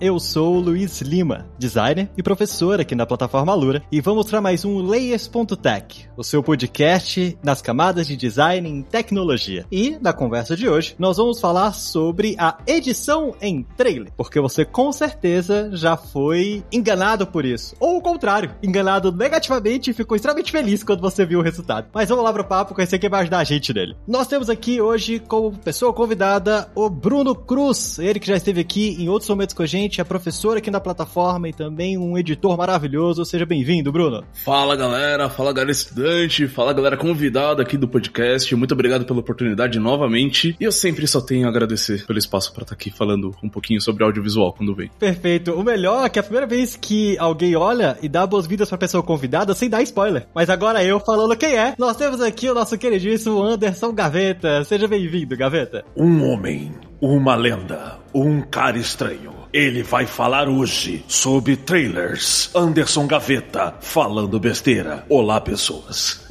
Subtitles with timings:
[0.00, 4.40] Eu sou o Luiz Lima, designer e professor aqui na plataforma Lura, e vou mostrar
[4.40, 9.66] mais um Layers.tech, o seu podcast nas camadas de design em tecnologia.
[9.70, 14.64] E na conversa de hoje, nós vamos falar sobre a edição em trailer, porque você
[14.64, 20.50] com certeza já foi enganado por isso, ou o contrário, enganado negativamente e ficou extremamente
[20.50, 21.88] feliz quando você viu o resultado.
[21.92, 23.94] Mas vamos lá pro papo, conhecer quem vai ajudar a gente nele.
[24.08, 28.96] Nós temos aqui hoje como pessoa convidada o Bruno Cruz, ele que já esteve aqui
[28.98, 32.54] em outros momentos com a gente é professor aqui na plataforma e também um editor
[32.54, 33.24] maravilhoso.
[33.24, 34.22] Seja bem-vindo, Bruno.
[34.44, 38.54] Fala galera, fala galera estudante, fala galera convidada aqui do podcast.
[38.54, 40.54] Muito obrigado pela oportunidade novamente.
[40.60, 43.80] E eu sempre só tenho a agradecer pelo espaço para estar aqui falando um pouquinho
[43.80, 44.90] sobre audiovisual quando vem.
[44.98, 45.52] Perfeito.
[45.52, 48.76] O melhor é que é a primeira vez que alguém olha e dá boas-vindas pra
[48.76, 50.26] pessoa convidada sem dar spoiler.
[50.34, 54.64] Mas agora eu falando quem é, nós temos aqui o nosso queridíssimo Anderson Gaveta.
[54.64, 55.84] Seja bem-vindo, Gaveta.
[55.96, 59.34] Um homem, uma lenda, um cara estranho.
[59.52, 62.50] Ele vai falar hoje sobre trailers.
[62.54, 65.04] Anderson Gaveta falando besteira.
[65.08, 66.24] Olá, pessoas.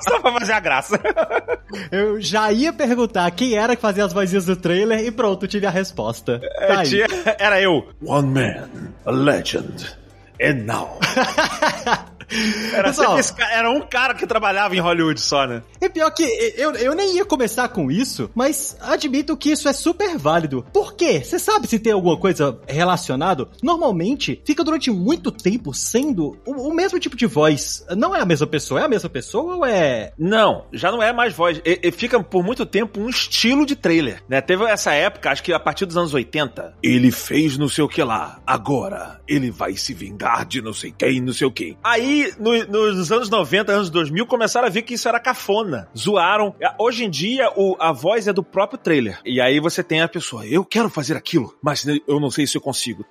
[0.00, 1.00] Só pra fazer a graça.
[1.90, 5.66] Eu já ia perguntar quem era que fazia as vozinhas do trailer e pronto, tive
[5.66, 6.40] a resposta.
[6.40, 7.00] Tá aí.
[7.38, 7.88] Era eu.
[8.04, 8.68] One man,
[9.04, 9.96] a legend.
[10.40, 11.00] And now.
[12.72, 13.18] Era, Pessoal.
[13.18, 15.62] esse ca- era um cara que trabalhava em Hollywood só, né?
[15.80, 16.22] E pior que
[16.56, 20.64] eu, eu nem ia começar com isso, mas admito que isso é super válido.
[20.72, 21.22] Por quê?
[21.22, 23.48] Você sabe se tem alguma coisa relacionado?
[23.62, 27.84] Normalmente, fica durante muito tempo sendo o, o mesmo tipo de voz.
[27.96, 30.12] Não é a mesma pessoa, é a mesma pessoa ou é...
[30.18, 31.60] Não, já não é mais voz.
[31.64, 34.40] E, e fica por muito tempo um estilo de trailer, né?
[34.40, 36.74] Teve essa época, acho que a partir dos anos 80.
[36.82, 38.40] Ele fez não sei o que lá.
[38.46, 41.76] Agora, ele vai se vingar de não sei quem, não sei o que.
[41.82, 45.88] Aí, no- nos anos 90, anos 2000, começaram a ver que isso era cafona.
[45.96, 46.54] Zoaram.
[46.78, 49.18] Hoje em dia, o- a voz é do próprio trailer.
[49.24, 52.56] E aí você tem a pessoa, eu quero fazer aquilo, mas eu não sei se
[52.56, 53.04] eu consigo.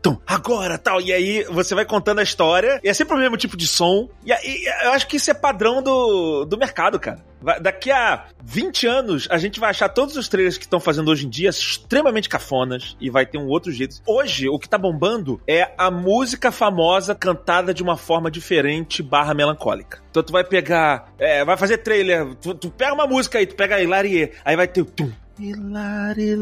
[0.00, 1.00] Então, agora, tal.
[1.00, 4.08] E aí você vai contando a história, e é sempre o mesmo tipo de som.
[4.24, 7.22] E aí eu acho que isso é padrão do, do mercado, cara.
[7.60, 11.26] Daqui a 20 anos, a gente vai achar todos os trailers que estão fazendo hoje
[11.26, 13.96] em dia extremamente cafonas e vai ter um outro jeito.
[14.06, 19.32] Hoje, o que tá bombando é a música famosa cantada de uma forma diferente barra
[19.32, 20.02] melancólica.
[20.10, 23.54] Então tu vai pegar, é, vai fazer trailer, tu, tu pega uma música aí, tu
[23.54, 25.10] pega a Hilarie, aí vai ter o tum.
[25.40, 26.36] Hilari,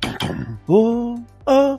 [0.00, 1.74] tum, oh, oh,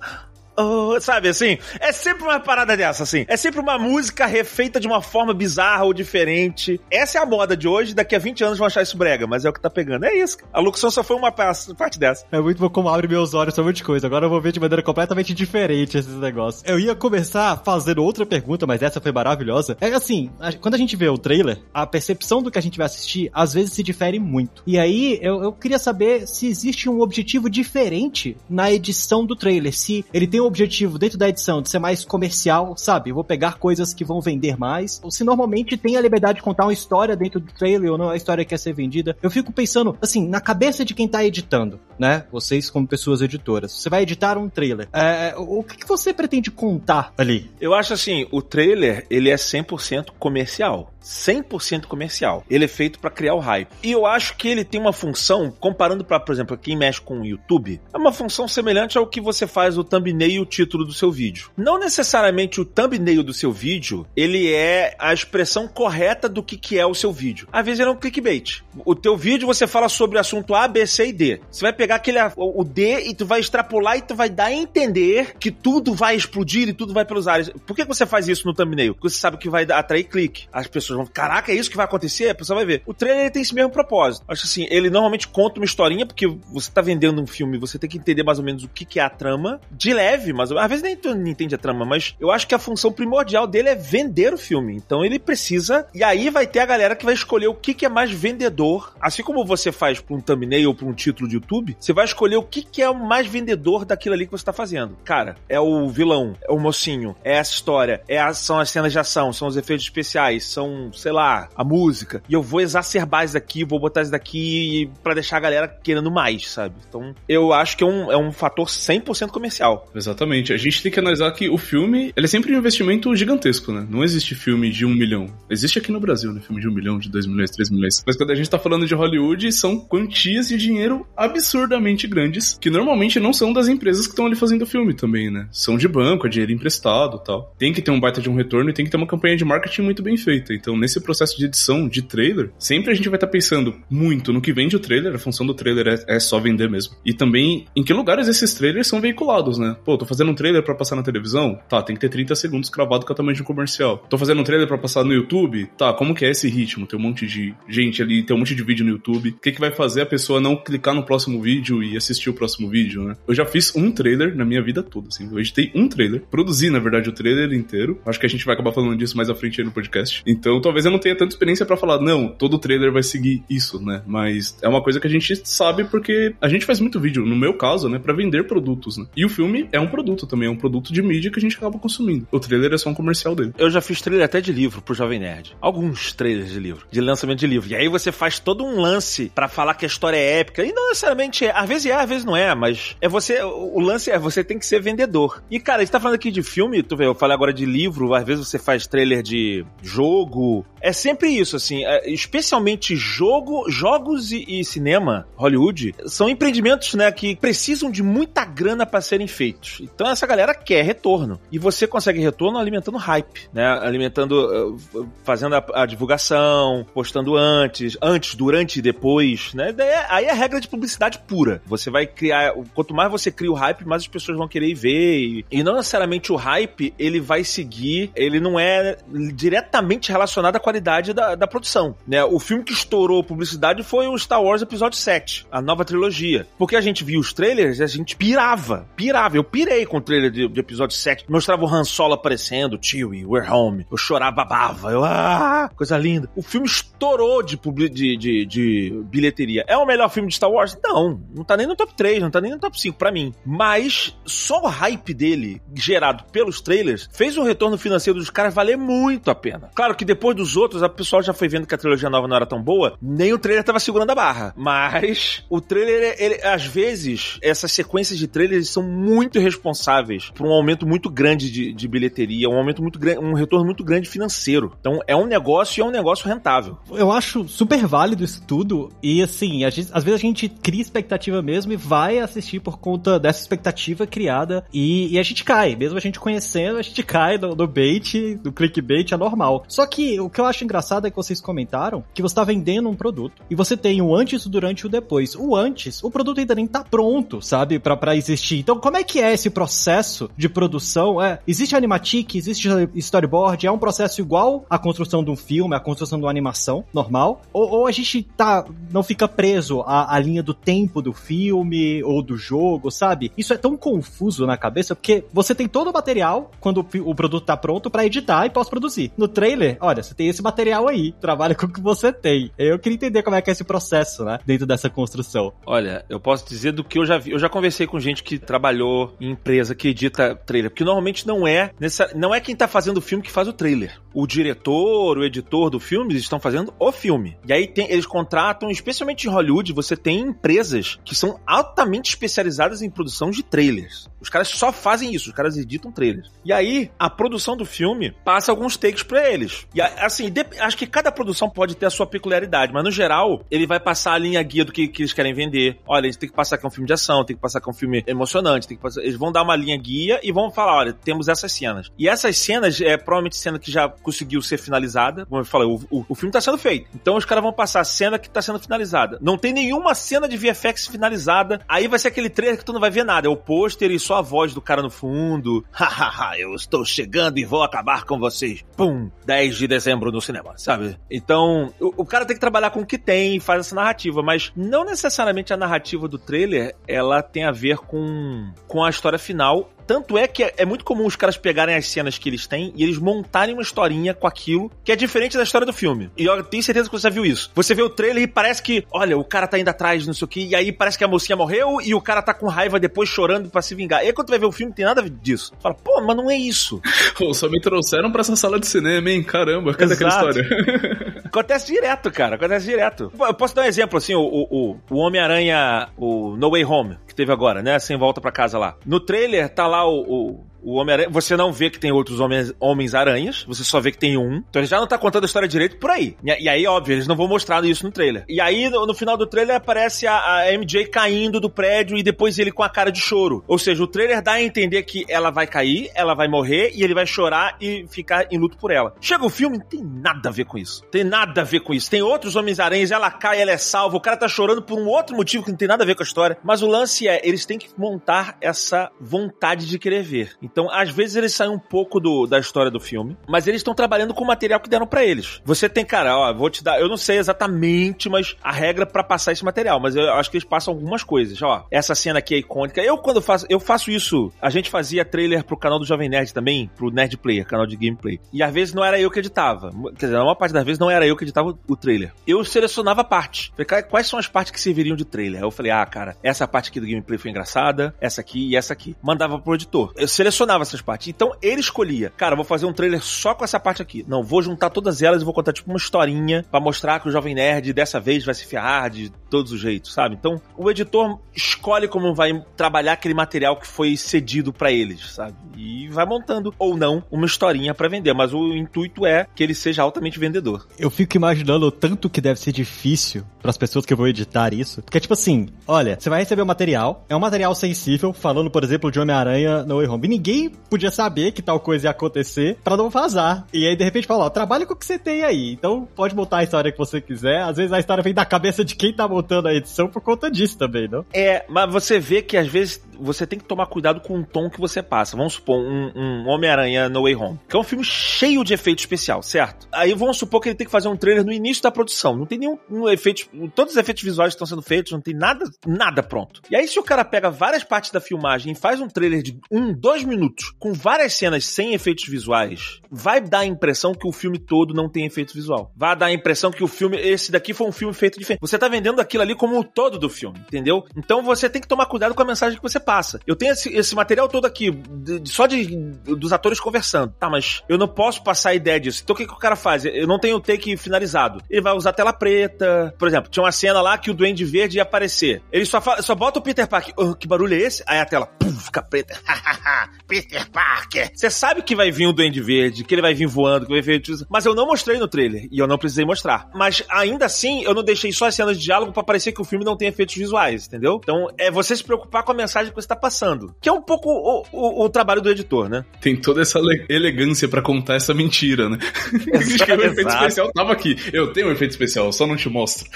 [0.58, 1.58] oh, sabe assim?
[1.80, 3.26] É sempre uma parada dessa, assim.
[3.28, 6.80] É sempre uma música refeita de uma forma bizarra ou diferente.
[6.90, 9.46] Essa é a moda de hoje, daqui a 20 anos vão achar isso brega, mas
[9.46, 10.06] é o que tá pegando.
[10.06, 10.38] É isso.
[10.52, 12.26] A locução só foi uma pa- parte dessa.
[12.32, 14.08] É muito bom como abre meus olhos monte de coisa.
[14.08, 16.64] Agora eu vou ver de maneira completamente diferente esses negócios.
[16.66, 19.78] Eu ia começar fazendo outra pergunta, mas essa foi maravilhosa.
[19.82, 20.30] É assim,
[20.62, 23.54] quando a gente vê o trailer, a percepção do que a gente vai assistir às
[23.54, 24.64] vezes se difere muito.
[24.66, 29.74] E aí eu, eu queria saber se existe um objetivo diferente na edição do trailer.
[29.74, 33.10] Se ele tem um objetivo dentro da edição de ser mais comercial, sabe?
[33.10, 35.00] Eu vou pegar coisas que vão vender mais.
[35.04, 38.10] Ou se normalmente tem a liberdade de contar uma história dentro do trailer ou não,
[38.10, 39.18] a história que quer ser vendida.
[39.22, 42.26] Eu fico pensando, assim, na cabeça de quem tá editando, né?
[42.32, 43.72] Vocês como pessoas editoras.
[43.72, 44.88] Você vai editar um trailer.
[44.94, 47.50] É, o que, que você pretende contar ali?
[47.60, 50.92] Eu acho assim, o trailer, ele é 100% comercial.
[51.08, 52.44] 100% comercial.
[52.50, 53.70] Ele é feito pra criar o hype.
[53.82, 57.22] E eu acho que ele tem uma função, comparando pra, por exemplo, quem mexe com
[57.22, 60.86] o YouTube, é uma função semelhante ao que você faz o thumbnail e o título
[60.86, 61.50] do seu vídeo.
[61.56, 66.78] Não necessariamente o thumbnail do seu vídeo, ele é a expressão correta do que, que
[66.78, 67.48] é o seu vídeo.
[67.52, 68.64] Às vezes ele é um clickbait.
[68.86, 71.40] O teu vídeo você fala sobre o assunto A, B, C e D.
[71.50, 74.54] Você vai pegar aquele o D e tu vai extrapolar e tu vai dar a
[74.54, 77.50] entender que tudo vai explodir e tudo vai pelos ares.
[77.66, 78.94] Por que que você faz isso no thumbnail?
[78.94, 80.48] Porque você sabe que vai atrair clique.
[80.52, 82.30] As pessoas vão, caraca, é isso que vai acontecer?
[82.30, 82.82] A pessoa vai ver.
[82.86, 84.24] O trailer tem esse mesmo propósito.
[84.28, 87.90] Acho assim, ele normalmente conta uma historinha, porque você tá vendendo um filme, você tem
[87.90, 90.68] que entender mais ou menos o que, que é a trama, de leve, mas às
[90.68, 93.76] vezes nem tu entende a trama, mas eu acho que a função primordial dele é
[93.76, 94.76] vender o filme.
[94.76, 97.86] Então ele precisa, e aí vai ter a galera que vai escolher o que, que
[97.86, 98.94] é mais vendedor.
[99.00, 102.06] Assim como você faz pra um thumbnail ou pra um título de YouTube, você vai
[102.06, 104.98] escolher o que, que é o mais vendedor daquilo ali que você tá fazendo.
[105.04, 108.92] Cara, é o vilão, é o mocinho, é essa história, é a- são as cenas
[108.92, 112.22] de ação, são os efeitos especiais, são, sei lá, a música.
[112.30, 116.12] E eu vou exacerbar isso daqui, vou botar isso daqui pra deixar a galera querendo
[116.12, 116.76] mais, sabe?
[116.88, 119.90] Então, eu acho que é um, é um fator 100% comercial.
[119.94, 120.54] Exatamente.
[120.54, 123.86] A gente tem que analisar que o filme, ele é sempre um investimento gigantesco, né?
[123.90, 125.28] Não existe filme de um milhão.
[125.50, 126.42] Existe aqui no Brasil, né?
[126.42, 128.04] Filme de um milhão, de dois milhões, três milhões.
[128.06, 132.70] Mas quando a gente tá falando de Hollywood, são quantias de dinheiro absurdamente grandes, que
[132.70, 135.48] normalmente não são das empresas que estão ali fazendo o filme também, né?
[135.52, 137.54] São de banco, é dinheiro emprestado tal.
[137.58, 139.46] Tem que ter um baita de um retorno e tem que ter uma campanha de
[139.46, 140.54] marketing muito bem feita.
[140.54, 144.34] Então, nesse processo de edição de trailer, sempre a gente vai estar tá pensando muito
[144.34, 146.96] no que vende o trailer, a função do trailer é, é só vender mesmo.
[147.06, 149.76] E também em que lugares esses trailers são veiculados, né?
[149.86, 151.60] Pô, tô fazendo um trailer para passar na televisão?
[151.70, 154.06] Tá, tem que ter 30 segundos cravado com o tamanho de um comercial.
[154.10, 155.70] Tô fazendo um trailer para passar no YouTube?
[155.78, 156.88] Tá, como que é esse ritmo?
[156.88, 159.30] Tem um monte de gente ali, tem um monte de vídeo no YouTube.
[159.30, 162.34] O que, que vai fazer a pessoa não clicar no próximo vídeo e assistir o
[162.34, 163.16] próximo vídeo, né?
[163.28, 165.30] Eu já fiz um trailer na minha vida toda, assim.
[165.32, 168.00] Eu editei um trailer, produzi, na verdade, o trailer inteiro.
[168.06, 170.24] Acho que a gente vai acabar falando disso mais à frente aí no podcast.
[170.26, 173.84] Então, talvez eu não tenha tanta experiência para falar, não, todo trailer vai seguir isso,
[173.84, 174.02] né?
[174.06, 177.36] Mas é uma coisa que a gente sabe porque a gente faz muito vídeo, no
[177.36, 179.06] meu caso, né, para vender produtos, né?
[179.16, 181.58] E o filme é um produto também, é um produto de mídia que a gente
[181.58, 182.28] acaba consumindo.
[182.32, 183.54] O trailer é só um comercial dele.
[183.58, 185.56] Eu já fiz trailer até de livro pro Jovem Nerd.
[185.62, 187.70] Alguns trailers de livro, de lançamento de livro.
[187.70, 190.64] E aí você faz todo um lance para falar que a história é épica.
[190.64, 191.52] E não necessariamente é.
[191.52, 193.42] Às vezes é, às vezes não é, mas é você.
[193.42, 195.42] O lance é você tem que ser vendedor.
[195.50, 197.66] E, cara, a gente tá falando aqui de filme, tu vê, eu falei agora de
[197.66, 200.47] livro, às vezes você faz trailer de jogo.
[200.82, 201.86] É sempre isso, assim.
[201.86, 208.46] É, especialmente jogo, jogos e, e cinema, Hollywood, são empreendimentos, né, que precisam de muita
[208.46, 209.80] grana para serem feitos.
[209.82, 211.40] Então essa galera quer retorno.
[211.52, 213.66] E você consegue retorno alimentando hype, né?
[213.68, 219.74] Alimentando, eh, fazendo a, a divulgação, postando antes, antes, durante e depois, né?
[219.78, 221.62] É, aí é regra de publicidade pura.
[221.66, 224.76] Você vai criar, quanto mais você cria o hype, mais as pessoas vão querer ir
[224.76, 225.20] ver.
[225.20, 228.98] E, e não necessariamente o hype, ele vai seguir, ele não é
[229.34, 232.24] diretamente relacionado à qualidade da, da produção, né?
[232.24, 236.48] O filme que estourou publicidade foi o Star Wars Episódio 7, a nova trilogia.
[236.58, 239.38] Porque a gente viu os trailers e a gente pirava, pirava.
[239.38, 241.26] Eu pirei com o trailer de, de Episódio 7.
[241.30, 243.86] Mostrava o Han Solo aparecendo, Chewie, we're home.
[243.90, 244.92] Eu chorava, babava.
[244.92, 246.30] Eu, ah, coisa linda.
[246.36, 247.58] O filme estourou de,
[247.90, 249.64] de, de, de bilheteria.
[249.68, 250.78] É o melhor filme de Star Wars?
[250.84, 251.22] Não.
[251.34, 253.34] Não tá nem no top 3, não tá nem no top 5 para mim.
[253.46, 258.78] Mas só o hype dele, gerado pelos trailers, fez o retorno financeiro dos caras valer
[258.78, 259.70] muito a pena.
[259.74, 262.36] Claro que depois dos outros, a pessoa já foi vendo que a trilogia nova não
[262.36, 264.54] era tão boa, nem o trailer tava segurando a barra.
[264.56, 270.52] Mas o trailer, ele, às vezes, essas sequências de trailers são muito responsáveis por um
[270.52, 274.74] aumento muito grande de, de bilheteria, um aumento muito grande, um retorno muito grande financeiro.
[274.80, 276.78] Então é um negócio e é um negócio rentável.
[276.92, 278.92] Eu acho super válido isso tudo.
[279.02, 283.20] E assim, gente, às vezes a gente cria expectativa mesmo e vai assistir por conta
[283.20, 284.66] dessa expectativa criada.
[284.74, 288.52] E, e a gente cai, mesmo a gente conhecendo, a gente cai no bait, do
[288.52, 289.64] clickbait, é normal.
[289.68, 292.90] Só que o que eu acho engraçado é que vocês comentaram que você está vendendo
[292.90, 295.36] um produto e você tem o antes, o durante e o depois.
[295.36, 298.60] O antes, o produto ainda nem tá pronto, sabe, para existir.
[298.60, 301.22] Então, como é que é esse processo de produção?
[301.22, 305.80] É, existe animatic, existe storyboard, é um processo igual à construção de um filme, à
[305.80, 307.42] construção de uma animação normal?
[307.54, 312.04] Ou, ou a gente tá não fica preso à, à linha do tempo do filme
[312.04, 313.32] ou do jogo, sabe?
[313.38, 317.16] Isso é tão confuso na cabeça porque você tem todo o material quando o, o
[317.16, 319.12] produto tá pronto para editar e pós-produzir.
[319.18, 322.52] No trailer, olha, você tem esse material aí, trabalha com o que você tem.
[322.58, 325.54] Eu queria entender como é que é esse processo, né, dentro dessa construção.
[325.66, 327.32] Olha, eu posso dizer do que eu já vi.
[327.32, 331.48] Eu já conversei com gente que trabalhou em empresa que edita trailer, porque normalmente não
[331.48, 334.00] é nessa, não é quem tá fazendo o filme que faz o trailer.
[334.14, 337.38] O diretor, o editor do filme, eles estão fazendo o filme.
[337.48, 342.82] E aí tem, eles contratam, especialmente em Hollywood, você tem empresas que são altamente especializadas
[342.82, 344.10] em produção de trailers.
[344.20, 346.32] Os caras só fazem isso, os caras editam trailers.
[346.44, 349.68] E aí, a produção do filme passa alguns takes para eles.
[349.74, 353.66] E assim, acho que cada produção pode ter a sua peculiaridade, mas no geral, ele
[353.66, 355.80] vai passar a linha guia do que, que eles querem vender.
[355.88, 357.70] Olha, eles têm que passar que é um filme de ação, tem que passar que
[357.70, 359.02] é um filme emocionante, tem que passar...
[359.02, 361.92] eles vão dar uma linha guia e vão falar, olha, temos essas cenas.
[361.98, 365.26] E essas cenas é provavelmente cena que já conseguiu ser finalizada.
[365.26, 366.90] Como eu falei, o, o, o filme tá sendo feito.
[366.96, 369.18] Então os caras vão passar a cena que tá sendo finalizada.
[369.22, 371.62] Não tem nenhuma cena de VFX finalizada.
[371.68, 373.28] Aí vai ser aquele trailer que tu não vai ver nada.
[373.28, 375.66] É o pôster e só a voz do cara no fundo.
[375.72, 378.64] Hahaha, eu estou chegando e vou acabar com vocês.
[378.76, 379.10] Pum!
[379.26, 380.98] 10 de dezembro no cinema, sabe?
[381.10, 384.22] Então, o, o cara tem que trabalhar com o que tem e faz essa narrativa,
[384.22, 389.20] mas não necessariamente a narrativa do trailer ela tem a ver com, com a história
[389.20, 392.46] final tanto é que é, é, muito comum os caras pegarem as cenas que eles
[392.46, 396.12] têm e eles montarem uma historinha com aquilo que é diferente da história do filme.
[396.18, 397.50] E eu tenho certeza que você já viu isso.
[397.56, 400.26] Você vê o trailer e parece que, olha, o cara tá indo atrás, não sei
[400.26, 402.80] o que, e aí parece que a mocinha morreu e o cara tá com raiva
[402.80, 404.04] depois chorando para se vingar.
[404.04, 405.54] E aí quando tu vai ver o filme, tem nada disso.
[405.58, 406.82] Tu fala, pô, mas não é isso.
[407.18, 409.24] Pô, só me trouxeram pra essa sala de cinema, hein?
[409.24, 410.06] Caramba, cadê Exato.
[410.06, 411.14] aquela história?
[411.40, 412.36] acontece direto, cara.
[412.36, 413.12] Acontece direto.
[413.20, 417.14] Eu posso dar um exemplo, assim, o, o, o Homem-Aranha, o No Way Home, que
[417.16, 417.78] teve agora, né?
[417.80, 418.76] Sem volta para casa lá.
[418.86, 422.20] No trailer, tá lá o, o o Homem-Aranha, você não vê que tem outros
[422.60, 424.44] Homens-Aranhas, você só vê que tem um.
[424.50, 426.16] Então ele já não tá contando a história direito por aí.
[426.24, 428.26] E, aí, óbvio, eles não vão mostrar isso no trailer.
[428.28, 432.04] E aí, no, no final do trailer, aparece a, a, MJ caindo do prédio e
[432.04, 433.44] depois ele com a cara de choro.
[433.48, 436.84] Ou seja, o trailer dá a entender que ela vai cair, ela vai morrer e
[436.84, 438.94] ele vai chorar e ficar em luto por ela.
[439.00, 440.84] Chega o filme, não tem nada a ver com isso.
[440.92, 441.90] Tem nada a ver com isso.
[441.90, 445.16] Tem outros Homens-Aranhas, ela cai, ela é salva, o cara tá chorando por um outro
[445.16, 446.38] motivo que não tem nada a ver com a história.
[446.44, 450.36] Mas o lance é, eles têm que montar essa vontade de querer ver.
[450.52, 453.74] Então, às vezes, eles saem um pouco do, da história do filme, mas eles estão
[453.74, 455.42] trabalhando com o material que deram para eles.
[455.46, 459.04] Você tem, cara, ó, vou te dar, eu não sei exatamente, mas a regra para
[459.04, 461.42] passar esse material, mas eu acho que eles passam algumas coisas.
[461.42, 462.82] Ó, essa cena aqui é icônica.
[462.82, 466.34] Eu, quando faço, eu faço isso, a gente fazia trailer pro canal do Jovem Nerd
[466.34, 468.20] também, pro Nerd Player, canal de gameplay.
[468.32, 469.72] E às vezes não era eu que editava.
[469.98, 472.14] Quer dizer, a maior parte das vezes não era eu que editava o, trailer.
[472.26, 473.52] Eu selecionava partes.
[473.56, 475.42] Falei, quais são as partes que serviriam de trailer?
[475.42, 478.74] Eu falei, ah, cara, essa parte aqui do gameplay foi engraçada, essa aqui e essa
[478.74, 478.96] aqui.
[479.02, 479.94] Mandava pro editor.
[479.96, 481.08] Eu selecionava essas partes.
[481.08, 484.06] Então ele escolhia, cara, vou fazer um trailer só com essa parte aqui.
[484.08, 487.12] Não, vou juntar todas elas e vou contar tipo uma historinha para mostrar que o
[487.12, 490.16] Jovem Nerd dessa vez vai se ferrar de todos os jeitos, sabe?
[490.16, 495.36] Então o editor escolhe como vai trabalhar aquele material que foi cedido para eles, sabe?
[495.56, 499.54] E vai montando ou não uma historinha para vender, mas o intuito é que ele
[499.54, 500.68] seja altamente vendedor.
[500.78, 504.54] Eu fico imaginando o tanto que deve ser difícil para as pessoas que vão editar
[504.54, 508.50] isso, porque tipo assim, olha, você vai receber o material, é um material sensível, falando
[508.50, 510.08] por exemplo de Homem-Aranha no Way Home.
[510.08, 513.46] E ninguém podia saber que tal coisa ia acontecer para não vazar.
[513.54, 515.54] E aí de repente fala, ó, trabalha com o que você tem aí.
[515.54, 517.42] Então pode botar a história que você quiser.
[517.42, 520.30] Às vezes a história vem da cabeça de quem tá montando a edição por conta
[520.30, 521.06] disso também, não?
[521.14, 524.50] É, mas você vê que às vezes você tem que tomar cuidado com o tom
[524.50, 525.18] que você passa.
[525.18, 528.80] Vamos supor, um, um Homem-Aranha No Way Home, que é um filme cheio de efeito
[528.80, 529.68] especial, certo?
[529.72, 532.16] Aí vamos supor que ele tem que fazer um trailer no início da produção.
[532.16, 533.28] Não tem nenhum um efeito.
[533.56, 536.42] Todos os efeitos visuais estão sendo feitos, não tem nada, nada pronto.
[536.50, 539.40] E aí, se o cara pega várias partes da filmagem e faz um trailer de
[539.52, 544.12] um, dois minutos, com várias cenas sem efeitos visuais, vai dar a impressão que o
[544.12, 545.72] filme todo não tem efeito visual.
[545.76, 548.42] Vai dar a impressão que o filme, esse daqui foi um filme feito diferente.
[548.42, 550.84] Você tá vendendo aquilo ali como o todo do filme, entendeu?
[550.96, 553.20] Então você tem que tomar cuidado com a mensagem que você passa.
[553.28, 555.76] Eu tenho esse, esse material todo aqui, de, de, só de,
[556.06, 557.14] dos atores conversando.
[557.20, 559.02] Tá, mas eu não posso passar a ideia disso.
[559.04, 559.84] Então o que, que o cara faz?
[559.84, 561.44] Eu não tenho o take finalizado.
[561.50, 562.96] Ele vai usar tela preta.
[562.98, 565.42] Por exemplo, tinha uma cena lá que o Duende Verde ia aparecer.
[565.52, 566.94] Ele só, só bota o Peter Parker.
[566.96, 567.84] Oh, que barulho é esse?
[567.86, 569.20] Aí a tela, pum, fica preta.
[570.08, 571.12] Peter Parker.
[571.14, 573.82] Você sabe que vai vir o Duende Verde, que ele vai vir voando, que vai
[573.82, 574.02] vir...
[574.30, 575.50] Mas eu não mostrei no trailer.
[575.52, 576.50] E eu não precisei mostrar.
[576.56, 579.46] Mas ainda assim, eu não deixei só as cenas de diálogo para parecer que o
[579.46, 581.02] filme não tem efeitos visuais, entendeu?
[581.04, 583.56] Então, é você se preocupar com a mensagem que você tá passando.
[583.60, 585.84] Que é um pouco o, o, o trabalho do editor, né?
[586.00, 588.78] Tem toda essa elegância para contar essa mentira, né?
[589.34, 590.96] Acho que o efeito especial tava aqui.
[591.12, 592.88] Eu tenho um efeito especial, só não te mostro.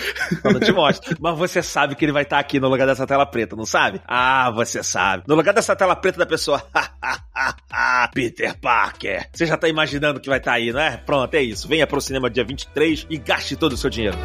[0.42, 1.18] Só não te mostro.
[1.20, 3.66] Mas você sabe que ele vai estar tá aqui no lugar dessa tela preta, não
[3.66, 4.02] sabe?
[4.08, 5.24] Ah, você sabe.
[5.28, 6.64] No lugar dessa tela preta da pessoa.
[8.14, 9.28] Peter Parker.
[9.34, 10.98] Você já tá imaginando que vai estar tá aí, não é?
[10.98, 11.68] Pronto, é isso.
[11.68, 14.18] Venha pro cinema dia 23 e gaste todo o seu dinheiro.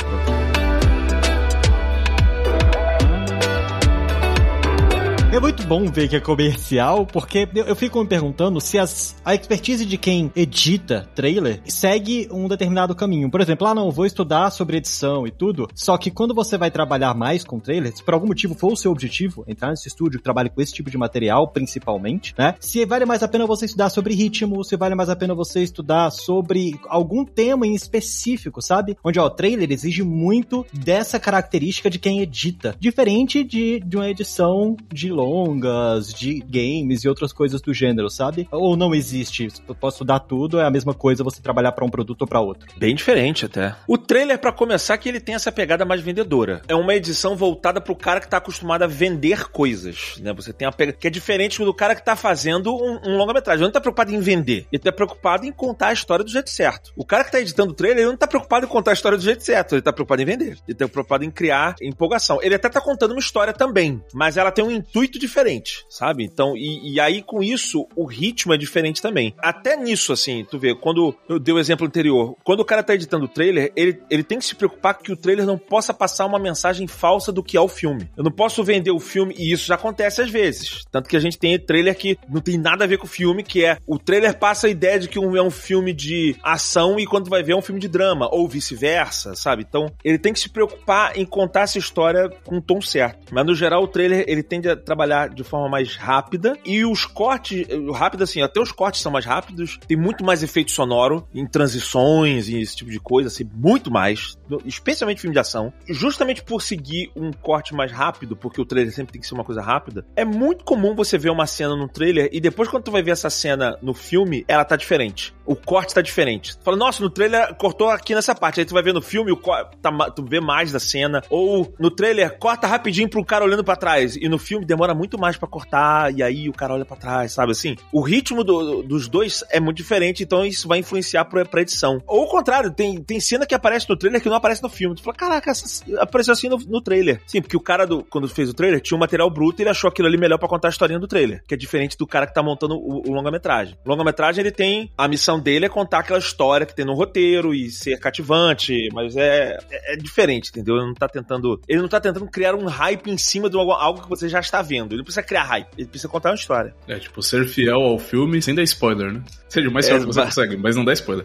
[5.37, 9.35] É muito bom ver que é comercial, porque eu fico me perguntando se as, a
[9.35, 13.31] expertise de quem edita trailer segue um determinado caminho.
[13.31, 16.71] Por exemplo, ah, não, vou estudar sobre edição e tudo, só que quando você vai
[16.71, 20.23] trabalhar mais com trailers, se por algum motivo for o seu objetivo, entrar nesse estúdio
[20.23, 22.55] que com esse tipo de material, principalmente, né?
[22.59, 25.62] Se vale mais a pena você estudar sobre ritmo, se vale mais a pena você
[25.62, 28.97] estudar sobre algum tema em específico, sabe?
[29.05, 32.75] Onde, ó, o trailer exige muito dessa característica de quem edita.
[32.81, 38.09] Diferente de, de uma edição de longa longas, de games e outras coisas do gênero,
[38.09, 38.49] sabe?
[38.52, 39.49] Ou não existe?
[39.68, 42.40] Eu posso dar tudo, é a mesma coisa você trabalhar para um produto ou para
[42.40, 42.68] outro.
[42.76, 43.75] Bem diferente até.
[43.88, 46.62] O trailer, para começar, que ele tem essa pegada mais vendedora.
[46.68, 50.33] É uma edição voltada pro cara que tá acostumado a vender coisas, né?
[50.35, 53.61] Você tem a pegada que é diferente do cara que tá fazendo um, um longa-metragem.
[53.61, 56.50] Ele não tá preocupado em vender, ele tá preocupado em contar a história do jeito
[56.50, 56.92] certo.
[56.97, 59.18] O cara que tá editando o trailer, ele não tá preocupado em contar a história
[59.18, 60.59] do jeito certo, ele tá preocupado em vender.
[60.66, 62.38] Ele tá preocupado em criar empolgação.
[62.42, 66.25] Ele até tá contando uma história também, mas ela tem um intuito muito diferente, sabe?
[66.25, 69.35] Então, e, e, aí com isso, o ritmo é diferente também.
[69.38, 72.94] Até nisso, assim, tu vê, quando eu dei o exemplo anterior, quando o cara tá
[72.94, 76.26] editando o trailer, ele, ele tem que se preocupar que o trailer não possa passar
[76.26, 78.08] uma mensagem falsa do que é o filme.
[78.16, 80.85] Eu não posso vender o filme, e isso já acontece às vezes.
[80.90, 83.42] Tanto que a gente tem trailer que não tem nada a ver com o filme,
[83.42, 86.99] que é o trailer passa a ideia de que um, é um filme de ação
[87.00, 89.64] e quando vai ver é um filme de drama, ou vice-versa, sabe?
[89.66, 93.32] Então, ele tem que se preocupar em contar essa história com o tom certo.
[93.32, 96.84] Mas no geral, o trailer ele tende a trabalhar trabalhar de forma mais rápida e
[96.84, 101.26] os cortes, rápido assim, até os cortes são mais rápidos, tem muito mais efeito sonoro
[101.32, 105.72] em transições e esse tipo de coisa, assim, muito mais, especialmente filme de ação.
[105.88, 109.44] Justamente por seguir um corte mais rápido, porque o trailer sempre tem que ser uma
[109.44, 112.90] coisa rápida, é muito comum você ver uma cena no trailer e depois quando tu
[112.90, 115.34] vai ver essa cena no filme, ela tá diferente.
[115.44, 116.58] O corte tá diferente.
[116.58, 118.58] Tu fala, nossa, no trailer cortou aqui nessa parte.
[118.58, 119.36] Aí tu vai ver no filme, o
[119.80, 121.22] tá, tu vê mais da cena.
[121.30, 124.16] Ou no trailer, corta rapidinho pro cara olhando para trás.
[124.16, 127.33] E no filme demora muito mais para cortar, e aí o cara olha para trás,
[127.33, 127.76] sabe assim?
[127.93, 132.02] O ritmo do, dos dois é muito diferente, então isso vai influenciar pra, pra edição.
[132.07, 134.95] Ou o contrário, tem, tem cena que aparece no trailer que não aparece no filme.
[134.95, 137.21] Tu fala, caraca, essa, apareceu assim no, no trailer.
[137.26, 139.71] Sim, porque o cara, do, quando fez o trailer, tinha um material bruto e ele
[139.71, 141.43] achou aquilo ali melhor para contar a historinha do trailer.
[141.47, 143.76] Que é diferente do cara que tá montando o, o longa-metragem.
[143.85, 144.90] O longa-metragem, ele tem.
[144.97, 149.16] A missão dele é contar aquela história que tem no roteiro e ser cativante, mas
[149.16, 150.76] é, é, é diferente, entendeu?
[150.76, 151.61] Ele não tá tentando.
[151.69, 154.40] Ele não tá tentando criar um hype em cima de algo, algo que você já
[154.40, 154.75] está vendo.
[154.85, 156.75] Ele não precisa criar hype, ele precisa contar uma história.
[156.87, 159.23] É, tipo, ser fiel ao filme sem dar spoiler, né?
[159.49, 161.25] Seja o mais fiel que você consegue, mas não dá spoiler.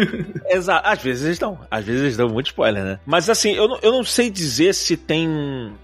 [0.50, 0.88] Exato.
[0.88, 1.58] Às vezes eles dão.
[1.70, 3.00] Às vezes eles dão muito spoiler, né?
[3.06, 5.28] Mas assim, eu não, eu não sei dizer se tem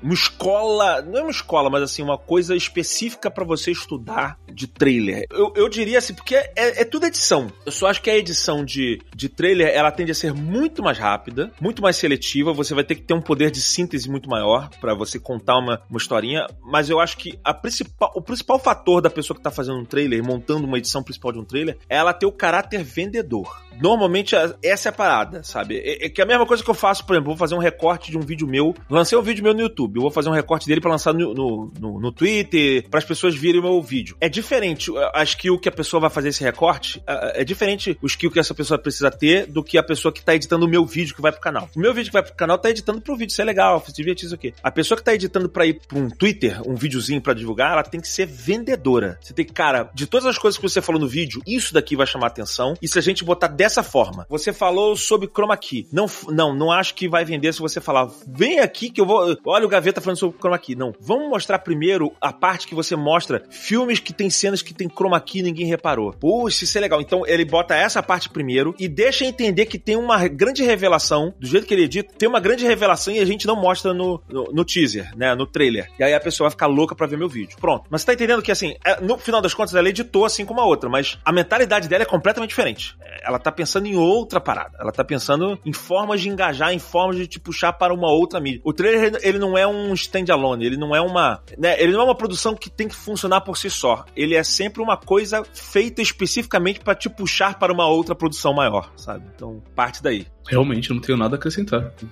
[0.02, 1.00] uma escola.
[1.02, 5.26] Não é uma escola, mas assim, uma coisa específica para você estudar de trailer.
[5.30, 7.46] Eu, eu diria assim, porque é, é, tudo edição.
[7.64, 10.98] Eu só acho que a edição de, de trailer ela tende a ser muito mais
[10.98, 12.52] rápida, muito mais seletiva.
[12.52, 15.80] Você vai ter que ter um poder de síntese muito maior para você contar uma,
[15.88, 16.46] uma historinha.
[16.64, 19.84] Mas eu acho que a principal, o principal fator da pessoa que tá fazendo um
[19.84, 23.66] trailer, montando uma edição principal de um trailer, é ela ter o caráter vendedor.
[23.78, 25.76] Normalmente essa é a parada, sabe?
[25.76, 27.58] É, é que é a mesma coisa que eu faço, por exemplo, vou fazer um
[27.58, 28.74] recorte de um vídeo meu.
[28.88, 31.34] Lancei um vídeo meu no YouTube, eu vou fazer um recorte dele para lançar no,
[31.34, 34.16] no, no, no Twitter, para as pessoas virem o meu vídeo.
[34.18, 38.30] É diferente a skill que a pessoa vai fazer esse recorte, é diferente o skill
[38.30, 41.14] que essa pessoa precisa ter do que a pessoa que tá editando o meu vídeo
[41.14, 41.68] que vai pro canal.
[41.76, 43.92] O meu vídeo que vai pro canal tá editando pro vídeo, isso é legal, se
[43.92, 44.54] divertir, isso aqui.
[44.62, 47.82] A pessoa que tá editando para ir pra um Twitter, um videozinho para divulgar, ela
[47.82, 49.18] tem que ser vendedora.
[49.20, 51.96] Você tem que, cara, de todas as coisas que você falou no vídeo, isso daqui
[51.96, 52.74] vai chamar atenção.
[52.80, 55.88] E se a gente botar dessa forma, você falou sobre chroma key.
[55.92, 59.36] Não, não, não acho que vai vender se você falar, vem aqui que eu vou.
[59.44, 60.74] Olha o Gaveta falando sobre chroma key.
[60.74, 60.92] Não.
[61.00, 65.20] Vamos mostrar primeiro a parte que você mostra filmes que tem cenas que tem chroma
[65.20, 66.12] key e ninguém reparou.
[66.12, 67.00] Puxa, isso é legal.
[67.00, 71.46] Então ele bota essa parte primeiro e deixa entender que tem uma grande revelação, do
[71.46, 74.44] jeito que ele edita, tem uma grande revelação e a gente não mostra no, no,
[74.52, 75.34] no teaser, né?
[75.34, 75.88] No trailer.
[75.98, 77.56] E aí a pessoa vai ficar louca pra ver meu vídeo.
[77.60, 77.86] Pronto.
[77.90, 80.60] Mas você tá entendendo que, assim, é, no final das contas, ela editou assim como
[80.60, 82.96] a outra, mas a mentalidade dela é completamente diferente.
[83.22, 84.76] Ela tá pensando em outra parada.
[84.78, 88.40] Ela tá pensando em formas de engajar, em formas de te puxar para uma outra
[88.40, 88.60] mídia.
[88.64, 91.42] O trailer, ele não é um standalone, ele não é uma.
[91.58, 94.04] Né, ele não é uma produção que tem que funcionar por si só.
[94.14, 98.92] Ele é sempre uma coisa feita especificamente para te puxar para uma outra produção maior,
[98.96, 99.24] sabe?
[99.34, 100.26] Então, parte daí.
[100.48, 101.92] Realmente, eu não tenho nada a acrescentar.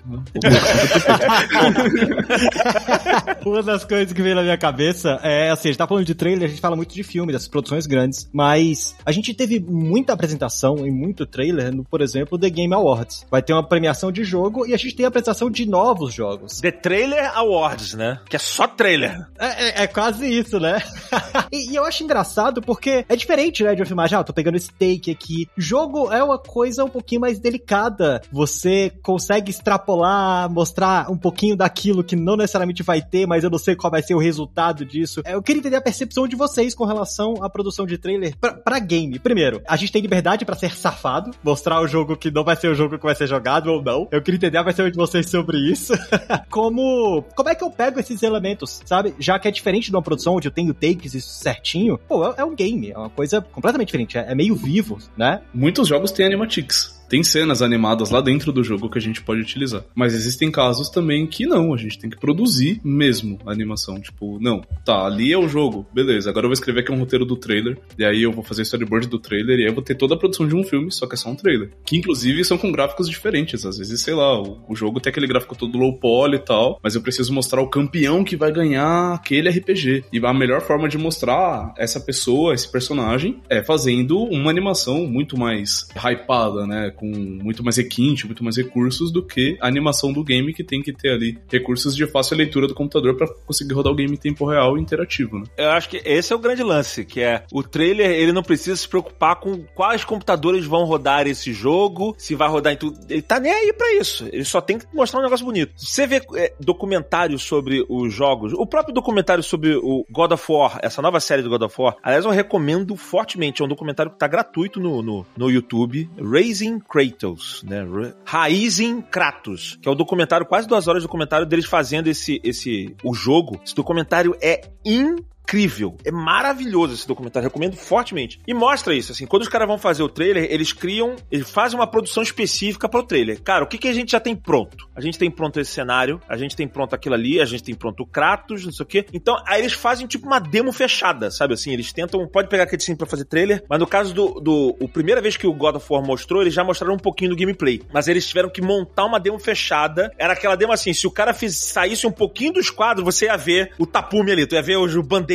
[3.45, 6.15] Uma das coisas que veio na minha cabeça é assim: a gente tá falando de
[6.15, 10.13] trailer, a gente fala muito de filme, dessas produções grandes, mas a gente teve muita
[10.13, 13.27] apresentação e muito trailer no, por exemplo, The Game Awards.
[13.31, 16.61] Vai ter uma premiação de jogo e a gente tem a apresentação de novos jogos.
[16.61, 18.21] The Trailer Awards, né?
[18.29, 19.27] Que é só trailer.
[19.39, 20.83] É, é, é quase isso, né?
[21.53, 24.33] e, e, eu acho engraçado porque é diferente, né, de eu filmar, já, ah, tô
[24.33, 25.49] pegando esse take aqui.
[25.57, 32.05] Jogo é uma coisa um pouquinho mais delicada você consegue extrapolar, mostrar um pouquinho daquilo
[32.05, 35.23] que não necessariamente vai ter, mas eu não sei qual vai ser o resultado disso.
[35.27, 39.19] Eu queria entender a percepção de vocês com relação à produção de trailer pra, game.
[39.19, 42.69] Primeiro, a gente tem liberdade para ser safado, mostrar o jogo que não vai ser
[42.69, 44.09] o jogo que vai ser jogado ou não.
[44.11, 45.93] Eu queria entender a versão de vocês sobre isso.
[46.51, 49.15] como, como é que eu pego esses elementos, sabe?
[49.19, 52.35] Já que é diferente de uma produção onde eu tenho takes isso certinho, pô, é,
[52.39, 55.41] é um game, é uma coisa completamente diferente, é, é meio vivo, né?
[55.53, 57.04] Muitos jogos têm animatics.
[57.09, 59.85] Tem cenas animadas lá dentro do jogo que a gente pode utilizar.
[59.95, 64.01] Mas existem casos também que não, a gente tem que produzir mesmo a animação.
[64.01, 67.25] Tipo, não, tá, ali é o jogo, beleza, agora eu vou escrever aqui um roteiro
[67.25, 69.95] do trailer, e aí eu vou fazer storyboard do trailer, e aí eu vou ter
[69.95, 71.71] toda a produção de um filme, só que é só um trailer.
[71.85, 73.65] Que inclusive são com gráficos diferentes.
[73.65, 76.79] Às vezes, sei lá, o, o jogo tem aquele gráfico todo low poly e tal,
[76.83, 80.05] mas eu preciso mostrar o campeão que vai ganhar aquele RPG.
[80.13, 85.39] E a melhor forma de mostrar essa pessoa, esse personagem, é fazendo uma animação muito
[85.39, 86.91] mais hypada, né?
[86.95, 90.83] Com muito mais requinte, muito mais recursos do que a animação do game que tem
[90.83, 94.17] que ter ali recursos de fácil leitura do computador para conseguir rodar o game em
[94.17, 95.45] tempo real e interativo, né?
[95.57, 98.77] Eu acho que esse é o grande lance, que é o trailer, ele não precisa
[98.77, 102.99] se preocupar com quais computadores vão rodar esse jogo, se vai rodar em tudo.
[103.09, 104.29] Ele tá nem aí para isso.
[104.33, 105.73] Ele só tem que mostrar um negócio bonito.
[105.77, 110.79] Você vê é, documentários sobre os jogos, o próprio documentário sobre o God of War,
[110.83, 113.63] essa nova série do God of War, aliás, eu recomendo fortemente.
[113.63, 117.85] É um documentário que tá gratuito no, no, no YouTube, Raising Kratos, né?
[118.25, 122.95] Raising Kratos, que é o documentário, quase duas horas de documentário deles fazendo esse, esse,
[123.03, 123.61] o jogo.
[123.65, 125.97] Esse documentário é incrível incrível.
[126.05, 128.41] É maravilhoso esse documentário, recomendo fortemente.
[128.47, 131.79] E mostra isso, assim, quando os caras vão fazer o trailer, eles criam, eles fazem
[131.79, 133.41] uma produção específica para o trailer.
[133.43, 134.89] Cara, o que, que a gente já tem pronto?
[134.97, 137.75] A gente tem pronto esse cenário, a gente tem pronto aquilo ali, a gente tem
[137.75, 139.07] pronto o Kratos, não sei o quê.
[139.13, 141.73] Então, aí eles fazem tipo uma demo fechada, sabe assim?
[141.73, 144.89] Eles tentam, pode pegar aquele sim pra fazer trailer, mas no caso do, do o
[144.89, 147.83] primeira vez que o God of War mostrou, eles já mostraram um pouquinho do gameplay.
[147.93, 150.11] Mas eles tiveram que montar uma demo fechada.
[150.19, 153.37] Era aquela demo assim, se o cara fiz, saísse um pouquinho dos quadros, você ia
[153.37, 154.89] ver o tapume ali, tu ia ver o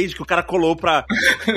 [0.07, 1.05] que o cara colou pra,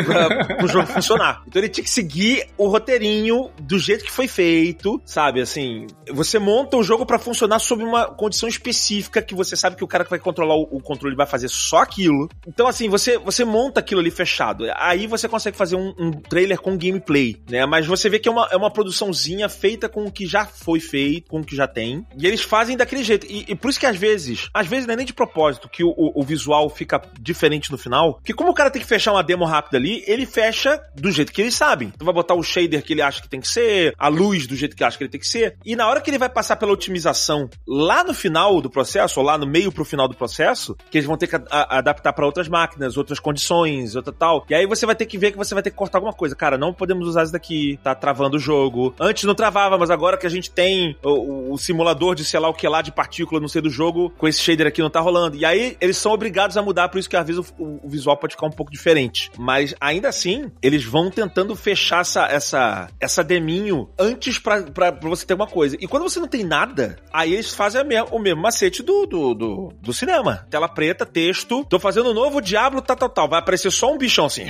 [0.07, 1.43] pra jogo funcionar.
[1.47, 5.41] Então ele tinha que seguir o roteirinho do jeito que foi feito, sabe?
[5.41, 9.85] Assim, você monta o jogo para funcionar sob uma condição específica que você sabe que
[9.85, 12.29] o cara que vai controlar o, o, controle vai fazer só aquilo.
[12.47, 14.65] Então, assim, você, você monta aquilo ali fechado.
[14.77, 17.67] Aí você consegue fazer um, um trailer com gameplay, né?
[17.67, 20.81] Mas você vê que é uma, é uma produçãozinha feita com o que já foi
[20.81, 22.07] feito, com o que já tem.
[22.17, 23.27] E eles fazem daquele jeito.
[23.27, 25.85] E, e por isso que às vezes, às vezes não é nem de propósito que
[25.85, 28.21] o, o, o visual fica diferente no final.
[28.25, 31.33] Que como o cara tem que fechar uma demo rápida ali, ele fecha do jeito
[31.33, 31.93] que eles sabem.
[31.95, 34.57] Então vai botar o shader que ele acha que tem que ser, a luz do
[34.57, 35.57] jeito que acha que ele tem que ser.
[35.65, 39.27] E na hora que ele vai passar pela otimização lá no final do processo, ou
[39.27, 42.49] lá no meio pro final do processo, que eles vão ter que adaptar para outras
[42.49, 44.45] máquinas, outras condições, outra tal.
[44.49, 46.35] E aí você vai ter que ver que você vai ter que cortar alguma coisa.
[46.35, 48.95] Cara, não podemos usar isso daqui, tá travando o jogo.
[49.01, 52.49] Antes não travava, mas agora que a gente tem o, o simulador de sei lá
[52.49, 55.01] o que lá de partícula, não sei do jogo, com esse shader aqui não tá
[55.01, 55.37] rolando.
[55.37, 58.17] E aí eles são obrigados a mudar, por isso que às vezes o, o visual
[58.23, 59.33] pode ficar um pouco diferente.
[59.37, 65.09] Mas ainda assim, eles vão tentando fechar essa, essa, essa deminho antes pra, pra, pra
[65.09, 65.77] você ter uma coisa.
[65.81, 67.83] E quando você não tem nada, aí eles fazem
[68.13, 70.47] o mesmo macete do, do, do, do, cinema.
[70.49, 71.65] Tela preta, texto.
[71.65, 73.29] Tô fazendo um novo Diablo, tal, tal, tal.
[73.29, 74.47] Vai aparecer só um bichão assim.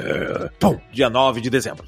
[0.58, 1.86] Pum, dia 9 de dezembro.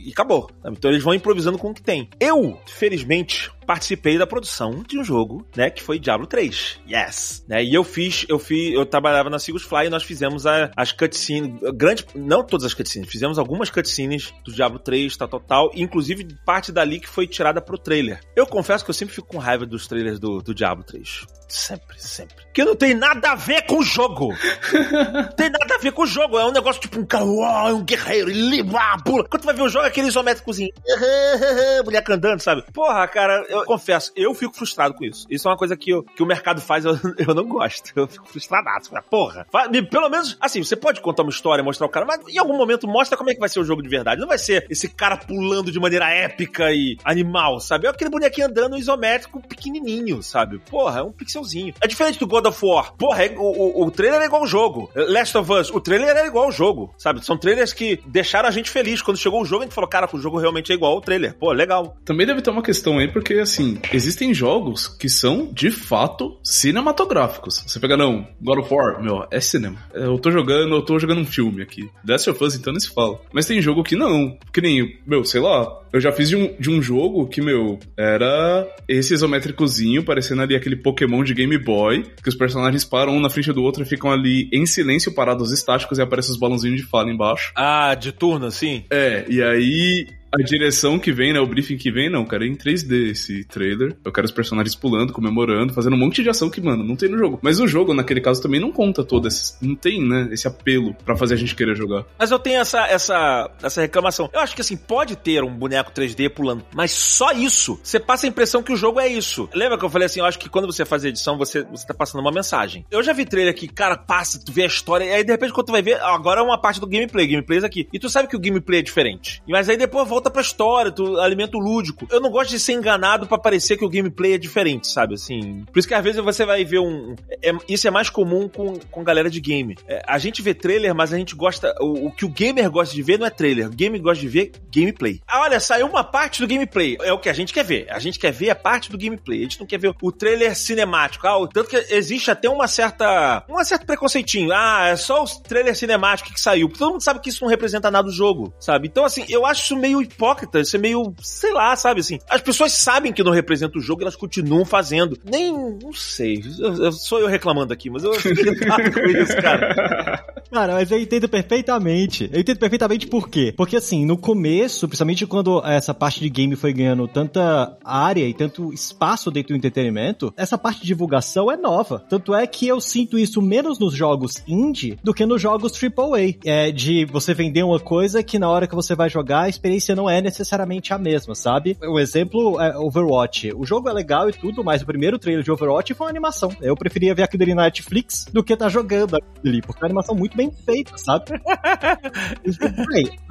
[0.00, 0.50] E acabou.
[0.66, 2.08] Então eles vão improvisando com o que tem.
[2.18, 6.80] Eu, felizmente, participei da produção de um jogo, né, que foi Diablo 3.
[6.88, 7.44] Yes!
[7.48, 10.70] Né, e eu fiz, eu fiz, eu trabalhava na Sigus Fly e nós fizemos a,
[10.76, 15.40] as cutscenes, grande, não todas as cutscenes, fizemos algumas cutscenes do Diablo 3, tal, tal,
[15.40, 18.20] tal, inclusive parte dali que foi tirada pro trailer.
[18.36, 21.26] Eu confesso que eu sempre fico com raiva dos trailers do, do Diablo 3.
[21.48, 22.36] Sempre, sempre.
[22.52, 24.34] Que não tem nada a ver com o jogo.
[25.36, 26.38] tem nada a ver com o jogo.
[26.38, 28.62] É um negócio tipo um cara, uau, um guerreiro, ele
[29.04, 29.24] pula.
[29.28, 30.70] Quando tu vai ver o jogo, é aquele isométricozinho.
[31.84, 32.62] Mulher cantando, sabe?
[32.72, 35.26] Porra, cara, eu confesso, eu fico frustrado com isso.
[35.30, 37.92] Isso é uma coisa que, eu, que o mercado faz, eu, eu não gosto.
[37.96, 38.90] Eu fico frustradaço.
[39.08, 39.46] Porra,
[39.90, 42.86] pelo menos, assim, você pode contar uma história, mostrar o cara, mas em algum momento
[42.86, 44.20] mostra como é que vai ser o jogo de verdade.
[44.20, 47.86] Não vai ser esse cara pulando de maneira épica e animal, sabe?
[47.86, 50.58] É aquele bonequinho andando isométrico pequenininho, sabe?
[50.58, 51.74] Porra, é um pixelzinho.
[51.80, 52.94] É diferente do God of War.
[52.96, 54.90] Porra, é, o, o, o trailer é igual ao jogo.
[54.94, 57.24] Last of Us, o trailer é igual ao jogo, sabe?
[57.24, 59.02] São trailers que deixaram a gente feliz.
[59.02, 61.34] Quando chegou o jogo, a gente falou, cara, o jogo realmente é igual ao trailer.
[61.34, 61.96] Pô, legal.
[62.04, 67.64] Também deve ter uma questão aí, porque assim, existem jogos que são, de fato, cinematográficos.
[67.66, 69.78] Você pega, não, God of War, meu, é cinema.
[69.92, 71.88] Eu tô jogando, eu tô jogando um filme aqui.
[72.06, 73.20] Last of Us, então, nem se fala.
[73.32, 74.36] Mas tem jogo que não.
[74.52, 77.78] Que nem, meu, sei lá, eu já fiz de um, de um jogo que, meu,
[77.96, 83.20] era esse isométricozinho, parecendo ali aquele Pokémon de Game Boy, que os personagens param um
[83.20, 86.80] na frente do outro e ficam ali em silêncio, parados estáticos, e aparecem os balãozinhos
[86.80, 87.52] de fala embaixo.
[87.54, 88.84] Ah, de turno, assim?
[88.90, 91.40] É, e aí a direção que vem, né?
[91.40, 93.96] O briefing que vem, não, cara, é em 3D esse trailer.
[94.04, 97.08] Eu quero os personagens pulando, comemorando, fazendo um monte de ação que, mano, não tem
[97.08, 97.38] no jogo.
[97.42, 99.54] Mas o jogo, naquele caso, também não conta todo esse.
[99.60, 100.28] Não tem, né?
[100.32, 102.04] Esse apelo para fazer a gente querer jogar.
[102.18, 104.30] Mas eu tenho essa, essa, essa reclamação.
[104.32, 107.78] Eu acho que assim, pode ter um boneco 3D pulando, mas só isso.
[107.82, 109.48] Você passa a impressão que o jogo é isso.
[109.54, 110.20] Lembra que eu falei assim?
[110.20, 112.86] Eu acho que quando você faz a edição, você, você tá passando uma mensagem.
[112.90, 115.52] Eu já vi trailer que, cara, passa, tu vê a história, e aí de repente
[115.52, 117.88] quando tu vai ver, agora é uma parte do gameplay, gameplay é aqui.
[117.92, 119.42] E tu sabe que o gameplay é diferente.
[119.46, 122.06] Mas aí depois volta pra história, tu alimento lúdico.
[122.10, 125.14] Eu não gosto de ser enganado para parecer que o gameplay é diferente, sabe?
[125.14, 125.64] Assim.
[125.72, 127.14] Por isso que às vezes você vai ver um.
[127.42, 129.76] É, isso é mais comum com, com galera de game.
[129.86, 131.74] É, a gente vê trailer, mas a gente gosta.
[131.80, 133.66] O, o, que o gamer gosta de ver não é trailer.
[133.66, 135.20] O gamer gosta de ver gameplay.
[135.26, 136.96] Ah, olha, saiu uma parte do gameplay.
[137.02, 137.86] É o que a gente quer ver.
[137.90, 139.40] A gente quer ver a parte do gameplay.
[139.40, 141.26] A gente não quer ver o trailer cinemático.
[141.26, 143.44] Ah, tanto que existe até uma certa.
[143.48, 144.52] Um certo preconceitinho.
[144.52, 146.68] Ah, é só o trailer cinemático que saiu.
[146.68, 148.88] Todo mundo sabe que isso não representa nada do jogo, sabe?
[148.88, 150.60] Então, assim, eu acho isso meio hipócrita.
[150.60, 152.18] Isso é meio sei lá, sabe assim.
[152.28, 155.18] As pessoas sabem que não representa o jogo e elas continuam fazendo.
[155.24, 156.42] Nem, não sei.
[156.58, 160.22] Eu, eu, sou eu reclamando aqui, mas eu fiquei com isso, cara.
[160.52, 162.28] Cara, mas eu entendo perfeitamente.
[162.30, 163.54] Eu entendo perfeitamente por quê.
[163.56, 168.34] Porque assim, no começo, principalmente quando essa parte de game foi ganhando tanta área e
[168.34, 172.04] tanto espaço dentro do entretenimento, essa parte de divulgação é nova.
[172.06, 176.34] Tanto é que eu sinto isso menos nos jogos indie do que nos jogos AAA.
[176.44, 179.96] É de você vender uma coisa que na hora que você vai jogar a experiência
[179.96, 181.78] não não é necessariamente a mesma, sabe?
[181.80, 183.52] O exemplo é Overwatch.
[183.54, 186.50] O jogo é legal e tudo, mas o primeiro trailer de Overwatch foi uma animação.
[186.60, 189.82] Eu preferia ver aquilo ali na Netflix do que estar tá jogando ali, porque é
[189.82, 191.26] uma animação muito bem feita, sabe?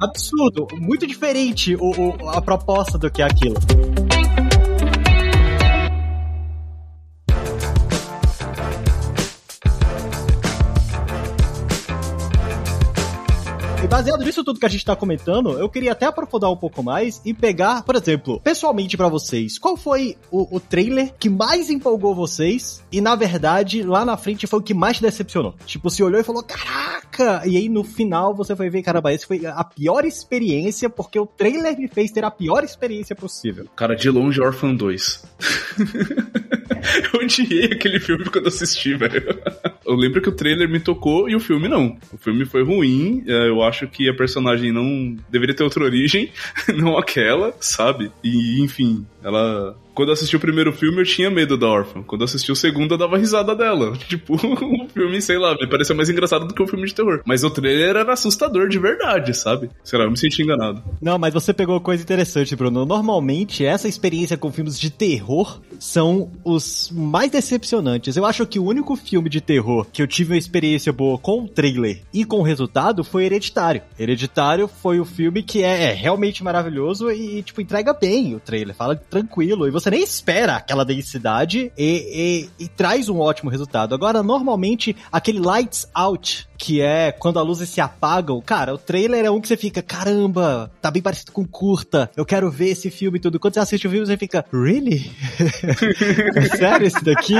[0.00, 3.56] absurdo, muito diferente o, o, a proposta do que aquilo.
[13.92, 17.20] Baseado nisso tudo que a gente tá comentando, eu queria até aprofundar um pouco mais
[17.26, 22.14] e pegar, por exemplo, pessoalmente para vocês, qual foi o, o, trailer que mais empolgou
[22.14, 25.54] vocês e, na verdade, lá na frente foi o que mais decepcionou?
[25.66, 27.42] Tipo, você olhou e falou, caraca!
[27.46, 31.26] E aí no final você foi ver, caramba, esse foi a pior experiência porque o
[31.26, 33.66] trailer me fez ter a pior experiência possível.
[33.76, 35.22] Cara, de longe, Orphan 2.
[37.12, 39.38] eu odiei aquele filme quando assisti, velho.
[39.84, 41.98] Eu lembro que o trailer me tocou e o filme não.
[42.10, 46.30] O filme foi ruim, é, eu acho que a personagem não deveria ter outra origem,
[46.76, 48.10] não aquela, sabe?
[48.22, 52.02] E, enfim, ela quando eu assisti o primeiro filme, eu tinha medo da órfã.
[52.02, 53.92] Quando eu assisti o segundo, eu dava risada dela.
[54.12, 57.22] Tipo, o filme, sei lá, me pareceu mais engraçado do que um filme de terror.
[57.24, 59.70] Mas o trailer era assustador de verdade, sabe?
[59.82, 60.82] Sei lá, eu me senti enganado.
[61.00, 62.84] Não, mas você pegou coisa interessante, Bruno.
[62.84, 68.16] Normalmente, essa experiência com filmes de terror são os mais decepcionantes.
[68.16, 71.44] Eu acho que o único filme de terror que eu tive uma experiência boa com
[71.44, 73.82] o trailer e com o resultado foi Hereditário.
[73.98, 78.74] Hereditário foi o filme que é, é realmente maravilhoso e, tipo, entrega bem o trailer.
[78.74, 79.66] Fala tranquilo.
[79.66, 83.94] E você você nem espera aquela densidade e, e, e traz um ótimo resultado.
[83.94, 88.40] Agora, normalmente, aquele lights out que é quando a luzes se apagam.
[88.40, 92.08] Cara, o trailer é um que você fica, caramba, tá bem parecido com curta.
[92.16, 93.40] Eu quero ver esse filme e tudo.
[93.40, 95.10] Quando você assiste o filme, você fica, really?
[96.56, 97.34] sério esse daqui?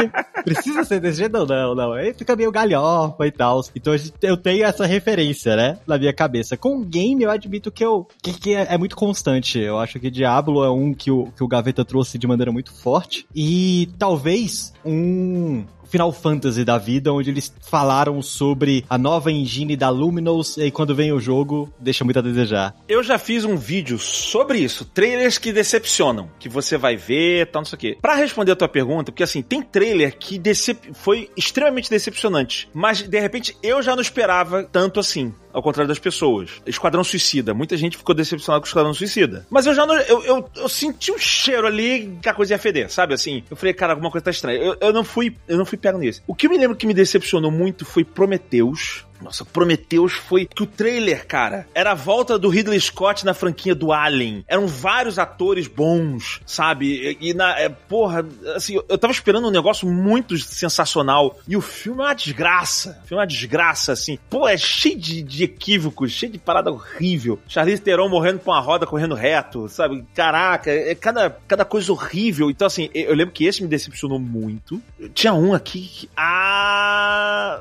[0.45, 1.33] Precisa ser desse jeito?
[1.33, 1.93] Não, não, não.
[1.93, 3.61] Aí fica meio galhofa e tal.
[3.77, 5.79] Então eu tenho essa referência, né?
[5.87, 6.57] Na minha cabeça.
[6.57, 9.57] Com game, eu admito que eu que, que é, é, muito constante.
[9.57, 12.75] Eu acho que Diablo é um que o, que o Gaveta trouxe de maneira muito
[12.75, 13.25] forte.
[13.33, 19.91] E talvez um Final Fantasy da vida, onde eles falaram sobre a nova engine da
[19.91, 22.75] Luminous e quando vem o jogo, deixa muito a desejar.
[22.89, 27.61] Eu já fiz um vídeo sobre isso, trailers que decepcionam, que você vai ver, tal,
[27.61, 27.99] não sei o quê.
[28.01, 30.95] Pra responder a tua pergunta, porque assim, tem trailer que decep...
[30.95, 35.99] foi extremamente decepcionante, mas de repente eu já não esperava tanto assim ao contrário das
[35.99, 36.63] pessoas.
[36.67, 37.53] Esquadrão Suicida.
[37.53, 39.47] Muita gente ficou decepcionada com o Esquadrão Suicida.
[39.51, 39.95] Mas eu já não.
[39.97, 43.15] Eu, eu, eu, senti um cheiro ali que a coisa ia feder, sabe?
[43.15, 44.59] Assim, eu falei, cara, alguma coisa tá estranha.
[44.59, 45.37] Eu, eu não fui.
[45.47, 46.23] Eu não fui nisso.
[46.27, 49.07] O que eu me lembro que me decepcionou muito foi Prometheus.
[49.23, 53.75] Nossa, Prometheus foi que o trailer, cara, era a volta do Ridley Scott na franquia
[53.75, 54.45] do Alien.
[54.49, 57.17] Eram vários atores bons, sabe?
[57.21, 61.39] E, e na, é, porra, assim, eu tava esperando um negócio muito sensacional.
[61.47, 63.01] E o filme é uma desgraça.
[63.05, 64.19] O filme é uma desgraça, assim.
[64.29, 67.39] Pô, é cheio de, de equívocos, cheio de parada horrível.
[67.47, 70.05] Charlize Theron morrendo com uma roda correndo reto, sabe?
[70.15, 72.51] Caraca, é cada, cada coisa horrível.
[72.51, 74.81] Então, assim, eu lembro que esse me decepcionou muito.
[75.15, 76.11] Tinha um aqui que.
[76.17, 77.61] Ah.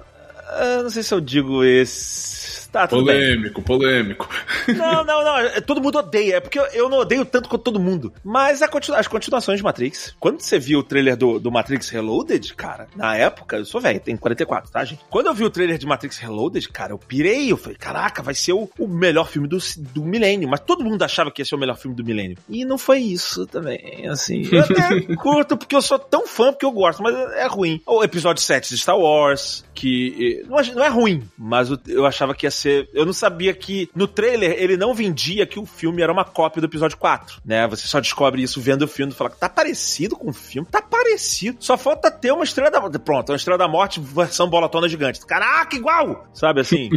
[0.52, 2.41] Eu não sei se eu digo esse.
[2.72, 3.64] Tá, tudo polêmico, bem.
[3.64, 4.30] polêmico.
[4.68, 5.38] Não, não, não.
[5.38, 6.38] É, todo mundo odeia.
[6.38, 8.14] É porque eu não odeio tanto quanto todo mundo.
[8.24, 10.16] Mas continu as continuações de Matrix.
[10.20, 14.00] Quando você viu o trailer do, do Matrix Reloaded, cara, na época, eu sou velho,
[14.00, 15.02] tenho 44, tá, gente?
[15.10, 17.52] Quando eu vi o trailer de Matrix Reloaded, cara, eu pirei.
[17.52, 20.48] Eu falei, caraca, vai ser o, o melhor filme do, do milênio.
[20.50, 22.38] Mas todo mundo achava que ia ser o melhor filme do milênio.
[22.48, 24.48] E não foi isso também, assim.
[24.52, 27.82] Eu até curto porque eu sou tão fã porque eu gosto, mas é ruim.
[27.86, 32.34] O episódio 7 de Star Wars, que não é, não é ruim, mas eu achava
[32.34, 32.61] que ia ser.
[32.94, 36.62] Eu não sabia que no trailer ele não vendia que o filme era uma cópia
[36.62, 37.68] do episódio 4, né?
[37.68, 40.68] Você só descobre isso vendo o filme e fala que tá parecido com o filme,
[40.70, 41.58] tá parecido.
[41.60, 45.26] Só falta ter uma estrela da pronto, uma estrela da morte versão bolatona gigante.
[45.26, 46.28] Caraca, igual!
[46.34, 46.90] Sabe assim?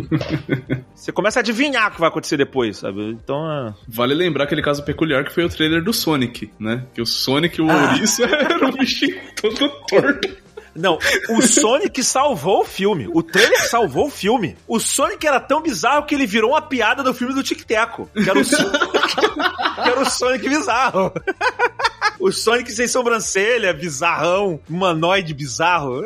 [0.94, 3.10] você começa a adivinhar o que vai acontecer depois, sabe?
[3.10, 3.74] Então, é...
[3.88, 6.86] vale lembrar aquele caso peculiar que foi o trailer do Sonic, né?
[6.94, 7.92] Que o Sonic, o ah.
[7.92, 10.43] ouriço, era um bichinho todo torto.
[10.74, 10.98] Não,
[11.30, 13.08] o Sonic salvou o filme.
[13.12, 14.56] O trailer salvou o filme.
[14.66, 18.08] O Sonic era tão bizarro que ele virou uma piada do filme do Tic Teco.
[18.12, 18.44] Que era o,
[19.82, 21.12] que era o Sonic bizarro.
[22.18, 26.02] O Sonic sem sobrancelha, bizarrão, humanoide bizarro.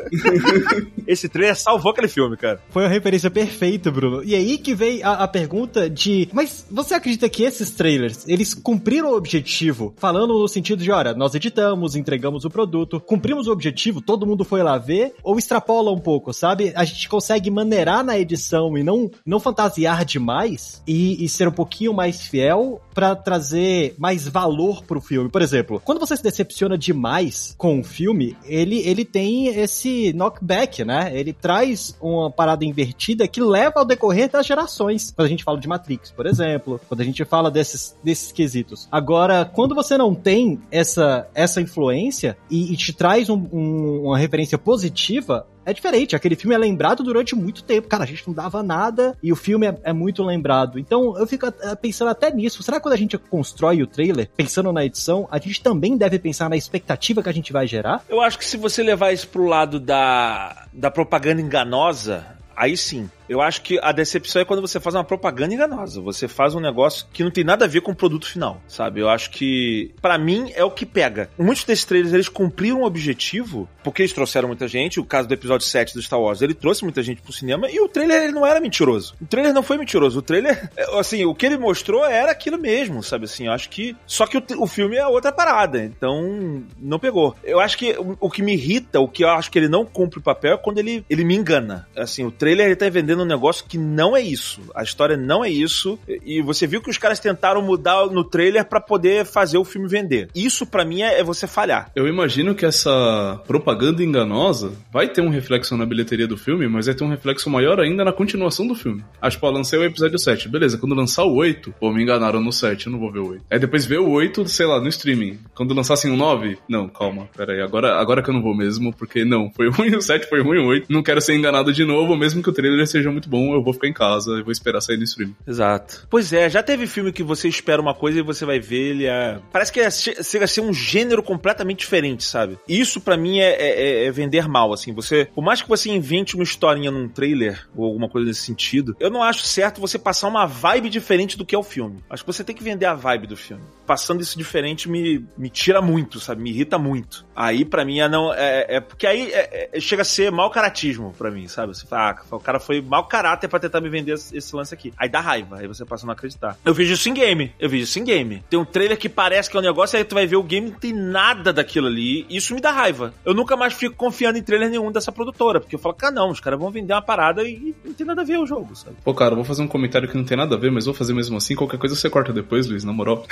[1.07, 2.61] Esse trailer salvou aquele filme, cara.
[2.71, 4.25] Foi uma referência perfeita, Bruno.
[4.25, 8.55] E aí que veio a, a, pergunta de, mas você acredita que esses trailers, eles
[8.55, 9.95] cumpriram o objetivo?
[9.97, 14.45] Falando no sentido de, olha, nós editamos, entregamos o produto, cumprimos o objetivo, todo mundo
[14.45, 16.73] foi lá ver, ou extrapola um pouco, sabe?
[16.75, 21.53] A gente consegue maneirar na edição e não, não fantasiar demais e, e ser um
[21.53, 25.29] pouquinho mais fiel para trazer mais valor pro filme.
[25.29, 30.85] Por exemplo, quando você se decepciona demais com o filme, ele, ele tem esse knockback,
[30.85, 31.11] né?
[31.15, 35.13] Ele traz uma parada invertida que leva ao decorrer das gerações.
[35.15, 38.89] Quando a gente fala de Matrix, por exemplo, quando a gente fala desses, desses quesitos.
[38.91, 44.19] Agora, quando você não tem essa, essa influência e, e te traz um, um, uma
[44.19, 46.17] referência positiva, é diferente.
[46.17, 47.89] Aquele filme é lembrado durante muito tempo.
[47.89, 50.79] Cara, a gente não dava nada e o filme é, é muito lembrado.
[50.79, 51.47] Então eu fico
[51.83, 52.63] pensando até nisso.
[52.63, 56.19] Será que quando a gente constrói o trailer, pensando na edição, a gente também deve
[56.19, 58.03] pensar na expectativa que a gente vai gerar?
[58.09, 62.25] Eu acho que se você levar isso pro lado da, da propaganda enganosa,
[62.57, 63.11] aí sim.
[63.29, 66.01] Eu acho que a decepção é quando você faz uma propaganda enganosa.
[66.01, 69.01] Você faz um negócio que não tem nada a ver com o produto final, sabe?
[69.01, 71.29] Eu acho que, para mim, é o que pega.
[71.39, 75.01] Muitos desses trailers, eles cumpriram o objetivo, porque eles trouxeram muita gente.
[75.01, 77.81] O caso do episódio 7 do Star Wars, ele trouxe muita gente pro cinema e
[77.81, 79.15] o trailer, ele não era mentiroso.
[79.21, 80.19] O trailer não foi mentiroso.
[80.19, 83.25] O trailer, assim, o que ele mostrou era aquilo mesmo, sabe?
[83.25, 83.97] Assim, eu acho que.
[84.07, 85.85] Só que o, o filme é outra parada.
[85.85, 87.37] Então, não pegou.
[87.45, 89.85] Eu acho que o, o, que me irrita, o que eu acho que ele não
[89.85, 91.87] cumpre o papel é quando ele, ele me engana.
[91.97, 94.61] Assim, o trailer, ele tá vendendo um negócio que não é isso.
[94.75, 95.99] A história não é isso.
[96.25, 99.89] E você viu que os caras tentaram mudar no trailer para poder fazer o filme
[99.89, 100.29] vender.
[100.35, 101.91] Isso para mim é, é, você falhar.
[101.95, 106.87] Eu imagino que essa propaganda enganosa vai ter um reflexo na bilheteria do filme, mas
[106.87, 109.05] vai ter um reflexo maior ainda na continuação do filme.
[109.21, 110.49] Acho que, pô, lancei o episódio 7.
[110.49, 113.29] Beleza, quando lançar o 8, pô, me enganaram no 7, eu não vou ver o
[113.31, 113.45] 8.
[113.51, 115.39] Aí depois ver o 8, sei lá, no streaming.
[115.55, 118.93] Quando lançassem o 9, não, calma, pera aí, agora, agora que eu não vou mesmo,
[118.93, 120.87] porque não, foi ruim o 7, foi ruim o 8.
[120.89, 123.73] Não quero ser enganado de novo, mesmo que o trailer seja muito bom, eu vou
[123.73, 125.35] ficar em casa e vou esperar sair no stream.
[125.47, 126.07] Exato.
[126.11, 129.07] Pois é, já teve filme que você espera uma coisa e você vai ver ele
[129.07, 129.39] é...
[129.53, 132.59] Parece que é, chega a ser um gênero completamente diferente, sabe?
[132.69, 134.93] Isso para mim é, é, é, vender mal, assim.
[134.93, 138.97] Você, por mais que você invente uma historinha num trailer ou alguma coisa nesse sentido,
[139.01, 142.03] eu não acho certo você passar uma vibe diferente do que é o filme.
[142.09, 143.63] Acho que você tem que vender a vibe do filme.
[143.87, 146.43] Passando isso diferente me, me tira muito, sabe?
[146.43, 147.27] Me irrita muito.
[147.35, 150.51] Aí para mim é não é, é porque aí é, é, chega a ser mau
[150.51, 151.77] caratismo para mim, sabe?
[151.77, 154.93] Você fala, ah, o cara foi mau caráter para tentar me vender esse lance aqui.
[154.99, 156.57] Aí dá raiva, aí você passa a não acreditar.
[156.65, 158.43] Eu vejo isso em game, eu vejo isso em game.
[158.51, 160.71] Tem um trailer que parece que é um negócio, aí tu vai ver o game
[160.71, 162.27] não tem nada daquilo ali.
[162.29, 163.15] Isso me dá raiva.
[163.25, 166.31] Eu nunca mais fico confiando em trailer nenhum dessa produtora, porque eu falo, cara, não,
[166.31, 168.97] os caras vão vender uma parada e não tem nada a ver o jogo, sabe?
[169.05, 170.95] Pô, cara, eu vou fazer um comentário que não tem nada a ver, mas vou
[170.95, 171.55] fazer mesmo assim.
[171.55, 173.25] Qualquer coisa você corta depois, Luiz, na moral.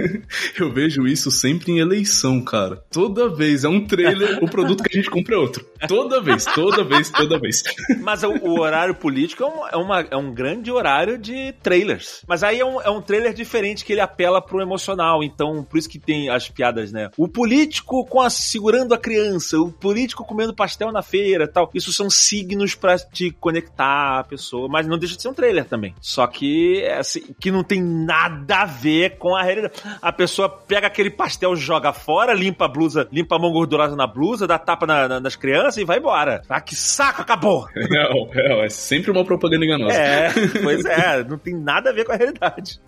[0.58, 2.82] eu vejo isso sempre em eleição, cara.
[2.90, 5.66] Toda vez é um trailer, o produto que a gente compra é outro.
[5.88, 7.62] Toda vez, toda vez, toda vez.
[8.00, 9.07] Mas o, o horário político
[9.72, 12.22] é, uma, é, um grande horário de trailers.
[12.26, 15.22] Mas aí é um, é um trailer diferente que ele apela pro emocional.
[15.22, 17.10] Então, por isso que tem as piadas, né?
[17.16, 21.70] O político com a, segurando a criança, o político comendo pastel na feira tal.
[21.74, 25.64] Isso são signos para te conectar a pessoa, mas não deixa de ser um trailer
[25.64, 25.94] também.
[26.00, 29.74] Só que, é assim, que não tem nada a ver com a realidade.
[30.00, 34.06] A pessoa pega aquele pastel, joga fora, limpa a blusa, limpa a mão gordurosa na
[34.06, 36.42] blusa, dá tapa na, na, nas crianças e vai embora.
[36.48, 37.66] Ah, que saco, acabou!
[37.90, 38.68] Não, é, é
[38.98, 39.94] sempre uma propaganda enganosa.
[39.94, 40.30] É,
[40.62, 42.80] pois é, não tem nada a ver com a realidade.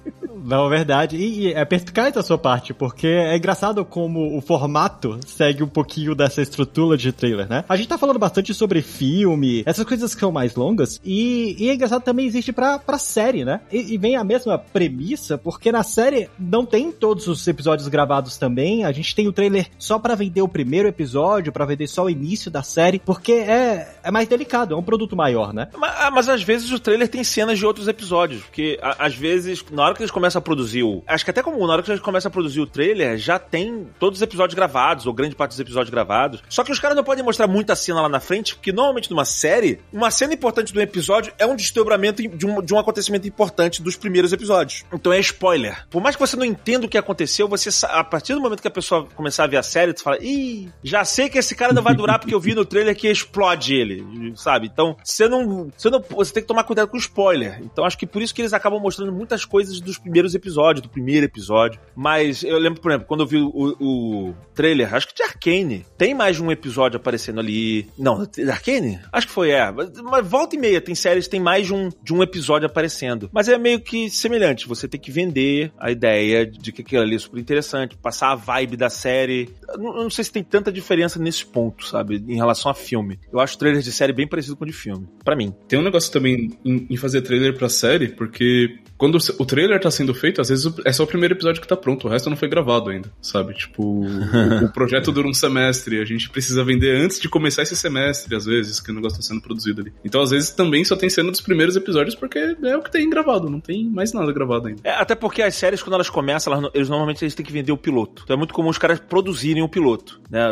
[0.44, 1.16] Não, é verdade.
[1.16, 5.68] E, e é perspicaz da sua parte, porque é engraçado como o formato segue um
[5.68, 7.64] pouquinho dessa estrutura de trailer, né?
[7.68, 11.68] A gente tá falando bastante sobre filme, essas coisas que são mais longas, e, e
[11.68, 13.60] é engraçado também existe pra, pra série, né?
[13.72, 18.36] E, e, vem a mesma premissa, porque na série não tem todos os episódios gravados
[18.36, 22.04] também, a gente tem o trailer só para vender o primeiro episódio, para vender só
[22.04, 25.68] o início da série, porque é, é mais delicado, é um produto maior, né?
[25.76, 29.14] Mas, ah, mas às vezes o trailer tem cenas de outros episódios, porque a, às
[29.14, 31.02] vezes, na hora que eles começam a produzir o.
[31.06, 33.86] Acho que até como na hora que eles começam a produzir o trailer, já tem
[33.98, 36.42] todos os episódios gravados, ou grande parte dos episódios gravados.
[36.48, 39.24] Só que os caras não podem mostrar muita cena lá na frente, porque normalmente numa
[39.24, 43.82] série, uma cena importante do episódio é um desdobramento de um, de um acontecimento importante
[43.82, 44.84] dos primeiros episódios.
[44.92, 45.86] Então é spoiler.
[45.88, 48.68] Por mais que você não entenda o que aconteceu, você a partir do momento que
[48.68, 51.72] a pessoa começar a ver a série, tu fala, ih, já sei que esse cara
[51.72, 54.68] não vai durar porque eu vi no trailer que explode ele, sabe?
[54.72, 57.58] Então, você não, você não, você tem que tomar cuidado com spoiler.
[57.62, 60.90] Então, acho que por isso que eles acabam mostrando muitas coisas dos primeiros episódios, do
[60.90, 61.80] primeiro episódio.
[61.96, 65.86] Mas eu lembro, por exemplo, quando eu vi o, o trailer, acho que de Arcane,
[65.96, 67.88] tem mais de um episódio aparecendo ali.
[67.98, 69.00] Não, de Arcane?
[69.10, 69.72] Acho que foi, é.
[69.72, 73.30] Mas, volta e meia, tem séries tem mais de um, de um episódio aparecendo.
[73.32, 74.68] Mas é meio que semelhante.
[74.68, 78.34] Você tem que vender a ideia de que aquilo ali é super interessante, passar a
[78.34, 79.48] vibe da série.
[79.66, 82.22] Eu não, sei se tem tanta diferença nesse ponto, sabe?
[82.28, 83.18] Em relação a filme.
[83.32, 85.08] Eu acho trailers de série bem parecido com o de filme.
[85.24, 85.54] para mim.
[85.70, 89.88] Tem um negócio também em, em fazer trailer pra série, porque quando o trailer tá
[89.88, 92.36] sendo feito, às vezes é só o primeiro episódio que tá pronto, o resto não
[92.36, 93.54] foi gravado ainda, sabe?
[93.54, 97.76] Tipo, o, o projeto dura um semestre, a gente precisa vender antes de começar esse
[97.76, 99.92] semestre, às vezes, que o negócio tá sendo produzido ali.
[100.04, 103.08] Então, às vezes, também só tem cena dos primeiros episódios porque é o que tem
[103.08, 104.80] gravado, não tem mais nada gravado ainda.
[104.82, 107.70] É, até porque as séries, quando elas começam, elas, eles normalmente eles têm que vender
[107.70, 108.22] o piloto.
[108.24, 110.46] Então é muito comum os caras produzirem o piloto, né?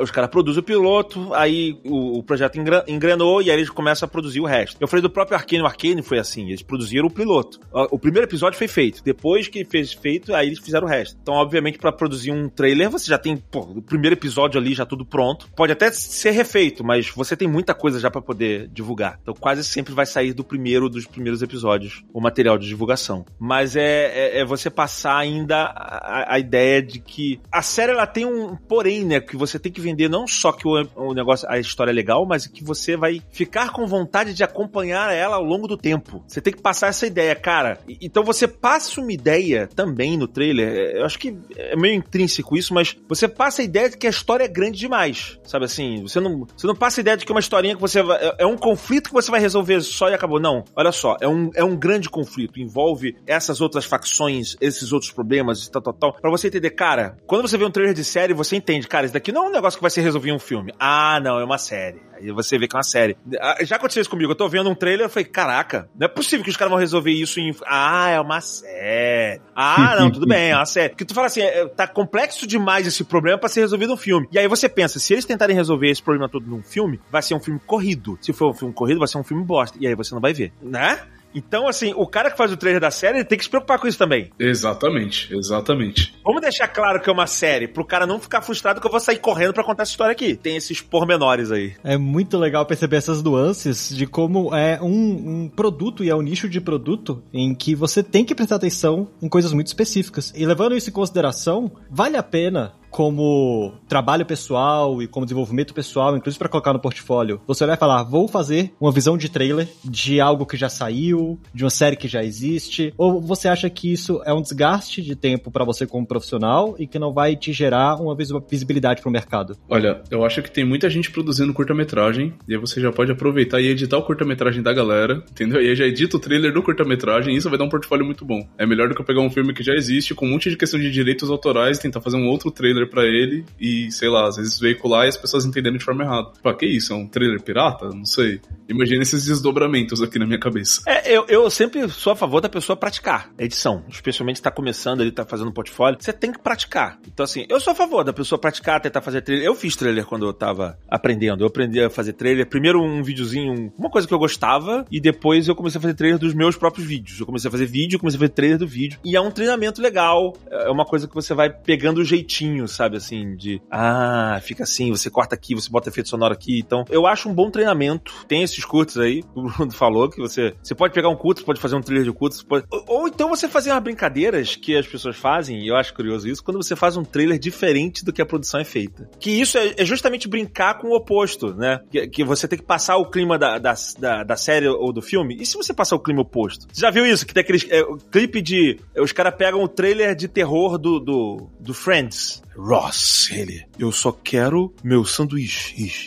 [0.00, 2.58] Os caras produzem o piloto, aí o, o projeto
[2.88, 4.61] engrenou e aí eles começam a produzir o resto.
[4.80, 7.60] Eu falei do próprio Arkane, o Arkane foi assim, eles produziram o piloto.
[7.90, 11.18] O primeiro episódio foi feito, depois que fez feito, aí eles fizeram o resto.
[11.20, 14.86] Então, obviamente, para produzir um trailer, você já tem, pô, o primeiro episódio ali já
[14.86, 15.48] tudo pronto.
[15.56, 19.18] Pode até ser refeito, mas você tem muita coisa já para poder divulgar.
[19.22, 23.24] Então, quase sempre vai sair do primeiro dos primeiros episódios o material de divulgação.
[23.38, 28.06] Mas é, é, é você passar ainda a, a, ideia de que a série ela
[28.06, 31.48] tem um porém, né, que você tem que vender não só que o, o negócio,
[31.48, 35.42] a história é legal, mas que você vai ficar com vontade de acompanhar ela ao
[35.42, 36.22] longo do tempo.
[36.28, 37.78] Você tem que passar essa ideia, cara.
[38.00, 42.56] Então você passa uma ideia também no trailer, é, eu acho que é meio intrínseco
[42.56, 46.02] isso, mas você passa a ideia de que a história é grande demais, sabe assim?
[46.02, 48.36] Você não, você não passa a ideia de que uma historinha que você vai, é,
[48.40, 50.40] é um conflito que você vai resolver só e acabou.
[50.40, 55.10] Não, olha só, é um, é um grande conflito, envolve essas outras facções, esses outros
[55.10, 56.12] problemas e tal, tal, tal.
[56.14, 59.14] Pra você entender, cara, quando você vê um trailer de série, você entende, cara, isso
[59.14, 60.72] daqui não é um negócio que vai ser resolvido em um filme.
[60.78, 62.11] Ah, não, é uma série.
[62.22, 63.16] Aí você vê que é uma série.
[63.40, 64.30] Ah, já aconteceu isso comigo.
[64.30, 66.78] Eu tô vendo um trailer e falei, caraca, não é possível que os caras vão
[66.78, 67.54] resolver isso em.
[67.66, 69.40] Ah, é uma série.
[69.54, 70.90] Ah, não, tudo bem, é uma série.
[70.90, 74.28] Porque tu fala assim, é, tá complexo demais esse problema para ser resolvido num filme.
[74.30, 77.34] E aí você pensa, se eles tentarem resolver esse problema todo num filme, vai ser
[77.34, 78.16] um filme corrido.
[78.20, 79.76] Se for um filme corrido, vai ser um filme bosta.
[79.80, 81.00] E aí você não vai ver, né?
[81.34, 83.86] Então, assim, o cara que faz o trailer da série tem que se preocupar com
[83.86, 84.30] isso também.
[84.38, 86.14] Exatamente, exatamente.
[86.24, 89.00] Vamos deixar claro que é uma série, pro cara não ficar frustrado que eu vou
[89.00, 90.36] sair correndo para contar essa história aqui.
[90.36, 91.74] Tem esses pormenores aí.
[91.82, 96.22] É muito legal perceber essas nuances de como é um, um produto e é um
[96.22, 100.32] nicho de produto em que você tem que prestar atenção em coisas muito específicas.
[100.36, 106.14] E levando isso em consideração, vale a pena como trabalho pessoal e como desenvolvimento pessoal,
[106.14, 110.20] inclusive para colocar no portfólio, você vai falar, vou fazer uma visão de trailer de
[110.20, 114.20] algo que já saiu, de uma série que já existe, ou você acha que isso
[114.26, 117.96] é um desgaste de tempo para você como profissional e que não vai te gerar
[117.96, 119.56] uma visibilidade para o mercado?
[119.68, 123.60] Olha, eu acho que tem muita gente produzindo curta-metragem e aí você já pode aproveitar
[123.60, 125.62] e editar o curta-metragem da galera, entendeu?
[125.62, 128.24] E aí já edita o trailer do curta-metragem e isso vai dar um portfólio muito
[128.24, 128.46] bom.
[128.58, 130.56] É melhor do que eu pegar um filme que já existe com um monte de
[130.56, 134.26] questão de direitos autorais tentar fazer um outro trailer trailer para ele e, sei lá,
[134.28, 136.32] às vezes veicular e as pessoas entenderem de forma errada.
[136.42, 136.92] Pô, que isso?
[136.92, 137.88] É um trailer pirata?
[137.88, 138.40] Não sei.
[138.68, 140.82] Imagina esses desdobramentos aqui na minha cabeça.
[140.86, 143.84] É, eu, eu sempre sou a favor da pessoa praticar edição.
[143.88, 145.98] Especialmente se tá começando, ele tá fazendo um portfólio.
[146.00, 146.98] Você tem que praticar.
[147.06, 149.46] Então, assim, eu sou a favor da pessoa praticar, tentar fazer trailer.
[149.46, 151.42] Eu fiz trailer quando eu tava aprendendo.
[151.42, 152.46] Eu aprendi a fazer trailer.
[152.48, 156.18] Primeiro um videozinho, uma coisa que eu gostava, e depois eu comecei a fazer trailer
[156.18, 157.18] dos meus próprios vídeos.
[157.20, 158.98] Eu comecei a fazer vídeo, comecei a fazer trailer do vídeo.
[159.04, 160.34] E é um treinamento legal.
[160.50, 162.96] É uma coisa que você vai pegando o jeitinho, sabe?
[162.96, 166.58] Assim, de ah, fica assim, você corta aqui, você bota efeito sonoro aqui.
[166.58, 168.12] Então, eu acho um bom treinamento.
[168.26, 171.60] Tem esses curtos aí, o Bruno falou que você, você pode pegar um curto, pode
[171.60, 172.64] fazer um trailer de curto, pode...
[172.70, 176.28] ou, ou, então você fazer umas brincadeiras que as pessoas fazem, e eu acho curioso
[176.28, 179.08] isso, quando você faz um trailer diferente do que a produção é feita.
[179.18, 181.80] Que isso é, é justamente brincar com o oposto, né?
[181.90, 185.02] Que, que, você tem que passar o clima da, da, da, da, série ou do
[185.02, 185.36] filme.
[185.40, 186.66] E se você passar o clima oposto?
[186.72, 187.26] Você já viu isso?
[187.26, 188.78] Que tem aquele é, clipe de.
[188.96, 192.42] Os caras pegam o trailer de terror do, do, do Friends.
[192.56, 196.00] Ross, ele, eu só quero meu sanduíche.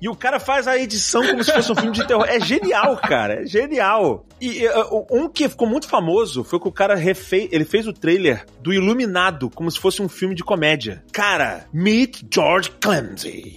[0.00, 2.24] E o cara faz a edição como se fosse um filme de terror.
[2.28, 3.42] É genial, cara.
[3.42, 4.26] É genial.
[4.40, 7.92] E uh, um que ficou muito famoso foi que o cara refez, ele fez o
[7.92, 11.02] trailer do Iluminado como se fosse um filme de comédia.
[11.12, 13.56] Cara, meet George Clemsey.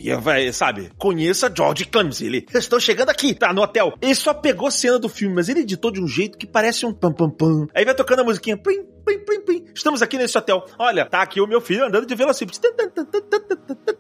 [0.54, 0.90] Sabe?
[0.98, 2.28] Conheça George Clemsey.
[2.28, 3.94] Ele, estou chegando aqui, tá no hotel.
[4.02, 6.94] Ele só pegou cena do filme, mas ele editou de um jeito que parece um
[6.94, 7.68] pam pam pam.
[7.74, 9.66] Aí vai tocando a musiquinha, plim, plim, plim, plim.
[9.74, 10.66] Estamos aqui nesse hotel.
[10.78, 12.60] Olha, tá aqui o meu filho andando de velocípede.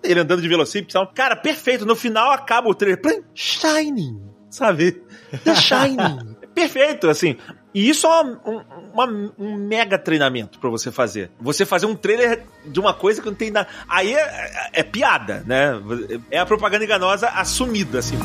[0.03, 0.93] Ele andando de velocípede.
[1.13, 1.85] Cara, perfeito.
[1.85, 3.23] No final acaba o trailer.
[3.33, 4.21] Shining.
[4.49, 5.03] Sabe?
[5.43, 6.35] The Shining.
[6.53, 7.37] perfeito, assim.
[7.73, 8.61] E isso é um,
[8.93, 11.29] uma, um mega treinamento para você fazer.
[11.39, 13.67] Você fazer um trailer de uma coisa que não tem nada.
[13.87, 15.73] Aí é, é, é piada, né?
[16.31, 18.17] É a propaganda enganosa assumida, assim.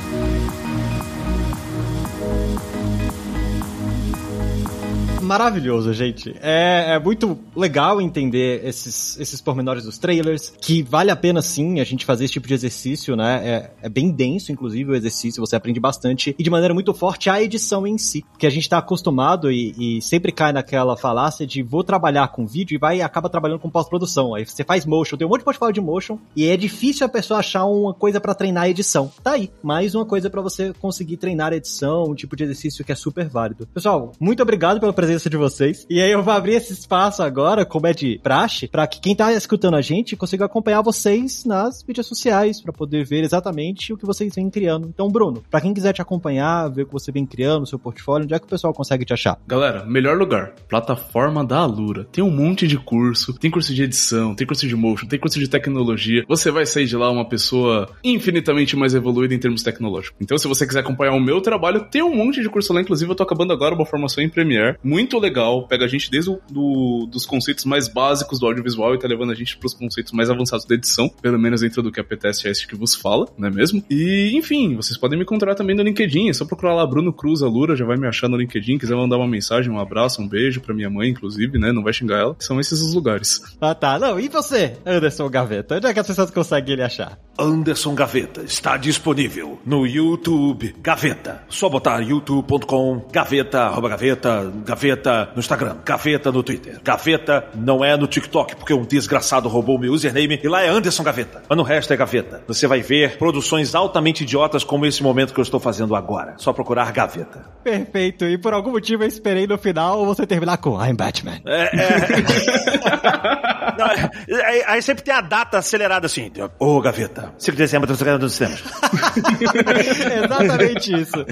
[5.32, 6.34] Maravilhoso, gente.
[6.42, 11.80] É, é, muito legal entender esses, esses pormenores dos trailers, que vale a pena sim
[11.80, 13.40] a gente fazer esse tipo de exercício, né?
[13.42, 17.30] É, é bem denso, inclusive, o exercício, você aprende bastante, e de maneira muito forte
[17.30, 21.46] a edição em si, porque a gente tá acostumado e, e sempre cai naquela falácia
[21.46, 24.34] de vou trabalhar com vídeo e vai e acaba trabalhando com pós-produção.
[24.34, 27.08] Aí você faz motion, tem um monte de portfólio de motion, e é difícil a
[27.08, 29.10] pessoa achar uma coisa para treinar a edição.
[29.22, 32.84] Tá aí, mais uma coisa para você conseguir treinar a edição, um tipo de exercício
[32.84, 33.66] que é super válido.
[33.72, 35.86] Pessoal, muito obrigado pela presença de vocês.
[35.88, 39.14] E aí eu vou abrir esse espaço agora, como é de praxe, para que quem
[39.14, 43.96] tá escutando a gente consiga acompanhar vocês nas mídias sociais, para poder ver exatamente o
[43.96, 44.88] que vocês vêm criando.
[44.88, 48.24] Então, Bruno, para quem quiser te acompanhar, ver o que você vem criando, seu portfólio,
[48.24, 49.38] onde é que o pessoal consegue te achar?
[49.46, 52.04] Galera, melhor lugar, plataforma da Alura.
[52.10, 55.38] Tem um monte de curso, tem curso de edição, tem curso de motion, tem curso
[55.38, 56.24] de tecnologia.
[56.28, 60.16] Você vai sair de lá uma pessoa infinitamente mais evoluída em termos tecnológicos.
[60.20, 63.10] Então, se você quiser acompanhar o meu trabalho, tem um monte de curso lá, inclusive
[63.10, 66.40] eu tô acabando agora uma formação em Premiere, muito legal, pega a gente desde o,
[66.50, 70.30] do, dos conceitos mais básicos do audiovisual e tá levando a gente pros conceitos mais
[70.30, 73.26] avançados da edição, pelo menos dentro do que a PTS é esse que vos fala,
[73.36, 73.82] não é mesmo?
[73.90, 77.42] E, enfim, vocês podem me encontrar também no LinkedIn, é só procurar lá Bruno Cruz
[77.42, 80.60] Alura, já vai me achar no LinkedIn, quiser mandar uma mensagem, um abraço, um beijo
[80.60, 83.40] pra minha mãe, inclusive, né, não vai xingar ela, são esses os lugares.
[83.60, 87.18] Ah tá, não, e você, Anderson Gaveta, onde é que as pessoas conseguem ele achar?
[87.38, 91.42] Anderson Gaveta está disponível no YouTube Gaveta.
[91.48, 94.91] Só botar youtube.com Gaveta, arroba Gaveta, Gaveta
[95.34, 96.78] no Instagram, Gaveta no Twitter.
[96.82, 101.02] Gaveta não é no TikTok, porque um desgraçado roubou meu username e lá é Anderson
[101.02, 101.42] Gaveta.
[101.48, 102.42] Mas no resto é Gaveta.
[102.46, 106.34] Você vai ver produções altamente idiotas como esse momento que eu estou fazendo agora.
[106.38, 107.44] Só procurar Gaveta.
[107.62, 111.40] Perfeito, e por algum motivo eu esperei no final você terminar com I'm Batman.
[111.46, 111.70] É,
[113.78, 114.10] Não, é-
[114.44, 116.30] aí, aí sempre tem a data acelerada assim.
[116.58, 118.62] Ô, Gaveta, 5 de dezembro, estamos nos cinemas.
[120.24, 121.24] Exatamente isso.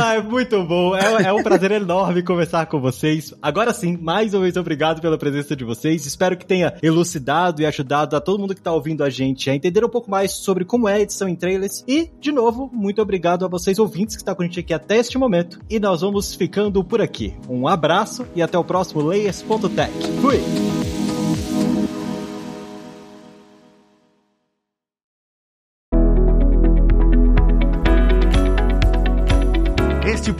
[0.00, 0.94] Ai, muito bom.
[0.96, 3.34] É, é um prazer enorme conversar com vocês.
[3.40, 6.06] Agora sim, mais uma vez obrigado pela presença de vocês.
[6.06, 9.54] Espero que tenha elucidado e ajudado a todo mundo que está ouvindo a gente a
[9.54, 11.82] entender um pouco mais sobre como é a edição em trailers.
[11.88, 14.98] E, de novo, muito obrigado a vocês ouvintes que estão com a gente aqui até
[14.98, 15.58] este momento.
[15.68, 17.34] E nós vamos ficando por aqui.
[17.48, 19.92] Um abraço e até o próximo Layers.tech.
[20.20, 20.91] Fui!